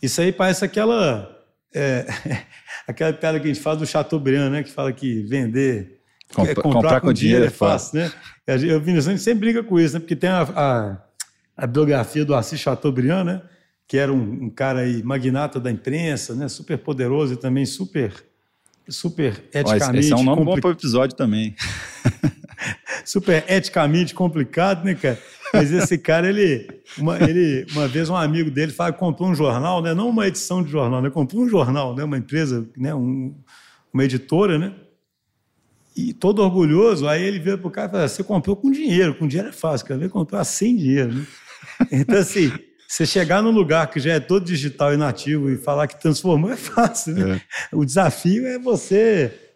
[0.02, 1.41] isso aí parece aquela.
[1.74, 2.06] É,
[2.86, 4.62] aquela piada que a gente fala do Chateaubriand, né?
[4.62, 6.00] Que fala que vender.
[6.34, 8.12] Comp é, comprar, comprar, com, com dinheiro, dinheiro é fácil, né?
[8.46, 10.00] Eu, vi, a gente sempre briga com isso, né?
[10.00, 10.96] Porque tem a, a,
[11.56, 13.42] a biografia do Assis Chateaubriand, né?
[13.92, 16.48] que era um, um, cara aí, magnata da imprensa, né?
[16.48, 18.10] super poderoso e também super,
[18.88, 19.98] super eticamente...
[19.98, 20.54] esse é um nome compli...
[20.54, 21.54] bom para o episódio também.
[23.04, 25.18] super eticamente complicado, né, cara?
[25.52, 29.82] Mas esse cara, ele uma, ele, uma vez um amigo dele fala, comprou um jornal,
[29.82, 29.94] né?
[29.94, 31.10] não uma edição de jornal, né?
[31.10, 32.04] comprou um jornal, né?
[32.04, 32.94] uma empresa, né?
[32.94, 33.34] Um,
[33.92, 34.74] uma editora, né?
[35.94, 39.14] E todo orgulhoso, aí ele veio para o cara e falou: Você comprou com dinheiro,
[39.14, 41.12] com dinheiro é fácil, quer ver comprar sem dinheiro.
[41.12, 41.26] Né?
[41.92, 42.50] Então, assim,
[42.88, 46.50] você chegar num lugar que já é todo digital e nativo e falar que transformou
[46.50, 47.40] é fácil, né?
[47.72, 47.76] É.
[47.76, 49.51] O desafio é você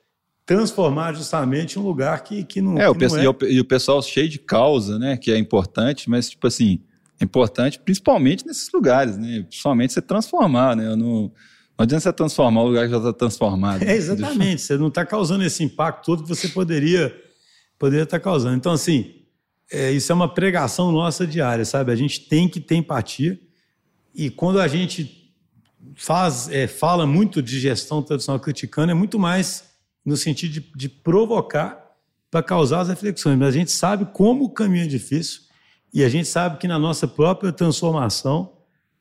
[0.47, 2.95] transformar justamente um lugar que, que não é.
[2.95, 3.25] Que o, não é.
[3.25, 5.17] E, o, e o pessoal cheio de causa, né?
[5.17, 6.81] Que é importante, mas, tipo assim,
[7.21, 9.43] é importante principalmente nesses lugares, né?
[9.43, 10.87] Principalmente você transformar, né?
[10.87, 11.23] Eu não,
[11.77, 13.83] não adianta você transformar o lugar que já está transformado.
[13.85, 14.63] É, exatamente.
[14.63, 17.13] Você não está causando esse impacto todo que você poderia,
[17.77, 18.57] poderia estar tá causando.
[18.57, 19.17] Então, assim,
[19.71, 21.91] é, isso é uma pregação nossa diária, sabe?
[21.91, 23.37] A gente tem que ter empatia
[24.15, 25.35] e quando a gente
[25.97, 29.76] faz, é, fala muito de gestão tradicional criticando, é muito mais
[30.07, 31.85] no sentido de, de provocar
[32.31, 33.37] para causar as reflexões.
[33.37, 35.43] Mas a gente sabe como o caminho é difícil
[35.93, 38.53] e a gente sabe que na nossa própria transformação,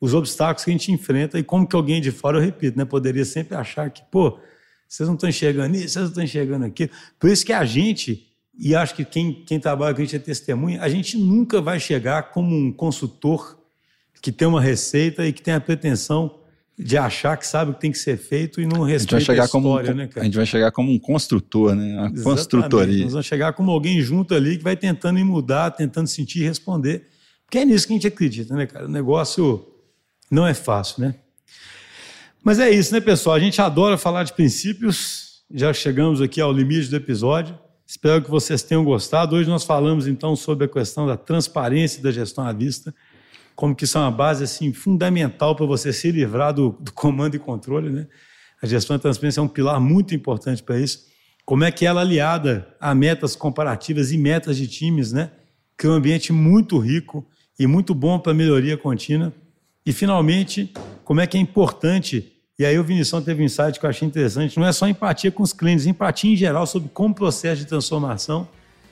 [0.01, 2.83] os obstáculos que a gente enfrenta e como que alguém de fora, eu repito, né,
[2.83, 4.39] poderia sempre achar que, pô,
[4.87, 6.89] vocês não estão enxergando isso, vocês não estão enxergando aquilo.
[7.19, 10.19] Por isso que a gente e acho que quem, quem trabalha com a gente é
[10.19, 13.59] testemunha, a gente nunca vai chegar como um consultor
[14.21, 16.39] que tem uma receita e que tem a pretensão
[16.77, 19.27] de achar que sabe o que tem que ser feito e não respeita a, gente
[19.27, 20.21] vai chegar a história, como, né, cara?
[20.21, 21.85] A gente vai chegar como um construtor, né?
[21.85, 22.23] Uma Exatamente.
[22.23, 23.03] construtoria.
[23.03, 27.07] Nós vamos chegar como alguém junto ali que vai tentando mudar, tentando sentir e responder.
[27.45, 28.85] Porque é nisso que a gente acredita, né, cara?
[28.85, 29.65] O negócio
[30.29, 31.15] não é fácil, né?
[32.43, 33.35] Mas é isso, né, pessoal?
[33.35, 35.43] A gente adora falar de princípios.
[35.53, 37.57] Já chegamos aqui ao limite do episódio.
[37.87, 39.35] Espero que vocês tenham gostado.
[39.35, 42.93] Hoje nós falamos então sobre a questão da transparência da gestão à vista,
[43.55, 47.35] como que isso é uma base assim fundamental para você se livrar do, do, comando
[47.35, 48.07] e controle, né?
[48.61, 51.05] A gestão da transparência é um pilar muito importante para isso.
[51.45, 55.31] Como é que ela aliada a metas comparativas e metas de times, né?
[55.77, 57.25] Cria um ambiente muito rico
[57.57, 59.33] e muito bom para melhoria contínua.
[59.85, 63.85] E finalmente, como é que é importante e aí o Vinição teve um insight que
[63.85, 64.57] eu achei interessante.
[64.57, 68.47] Não é só empatia com os clientes, empatia em geral sobre como processos de transformação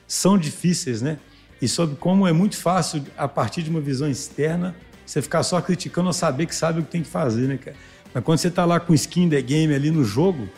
[0.06, 1.18] são difíceis, né?
[1.60, 4.74] E sobre como é muito fácil, a partir de uma visão externa,
[5.04, 7.76] você ficar só criticando ou saber que sabe o que tem que fazer, né, cara?
[8.12, 10.48] Mas quando você está lá com skin the game ali no jogo,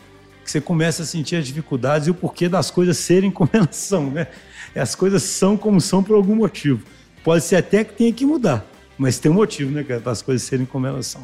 [0.43, 3.75] que você começa a sentir as dificuldades e o porquê das coisas serem como elas
[3.75, 4.27] são, né?
[4.75, 6.83] As coisas são como são por algum motivo.
[7.23, 8.65] Pode ser até que tenha que mudar,
[8.97, 11.21] mas tem um motivo, né, cara, para as coisas serem como elas são.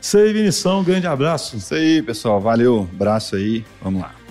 [0.00, 1.56] Isso aí, Vinição, um grande abraço.
[1.56, 2.40] Isso aí, pessoal.
[2.40, 3.64] Valeu, abraço aí.
[3.80, 4.21] Vamos lá.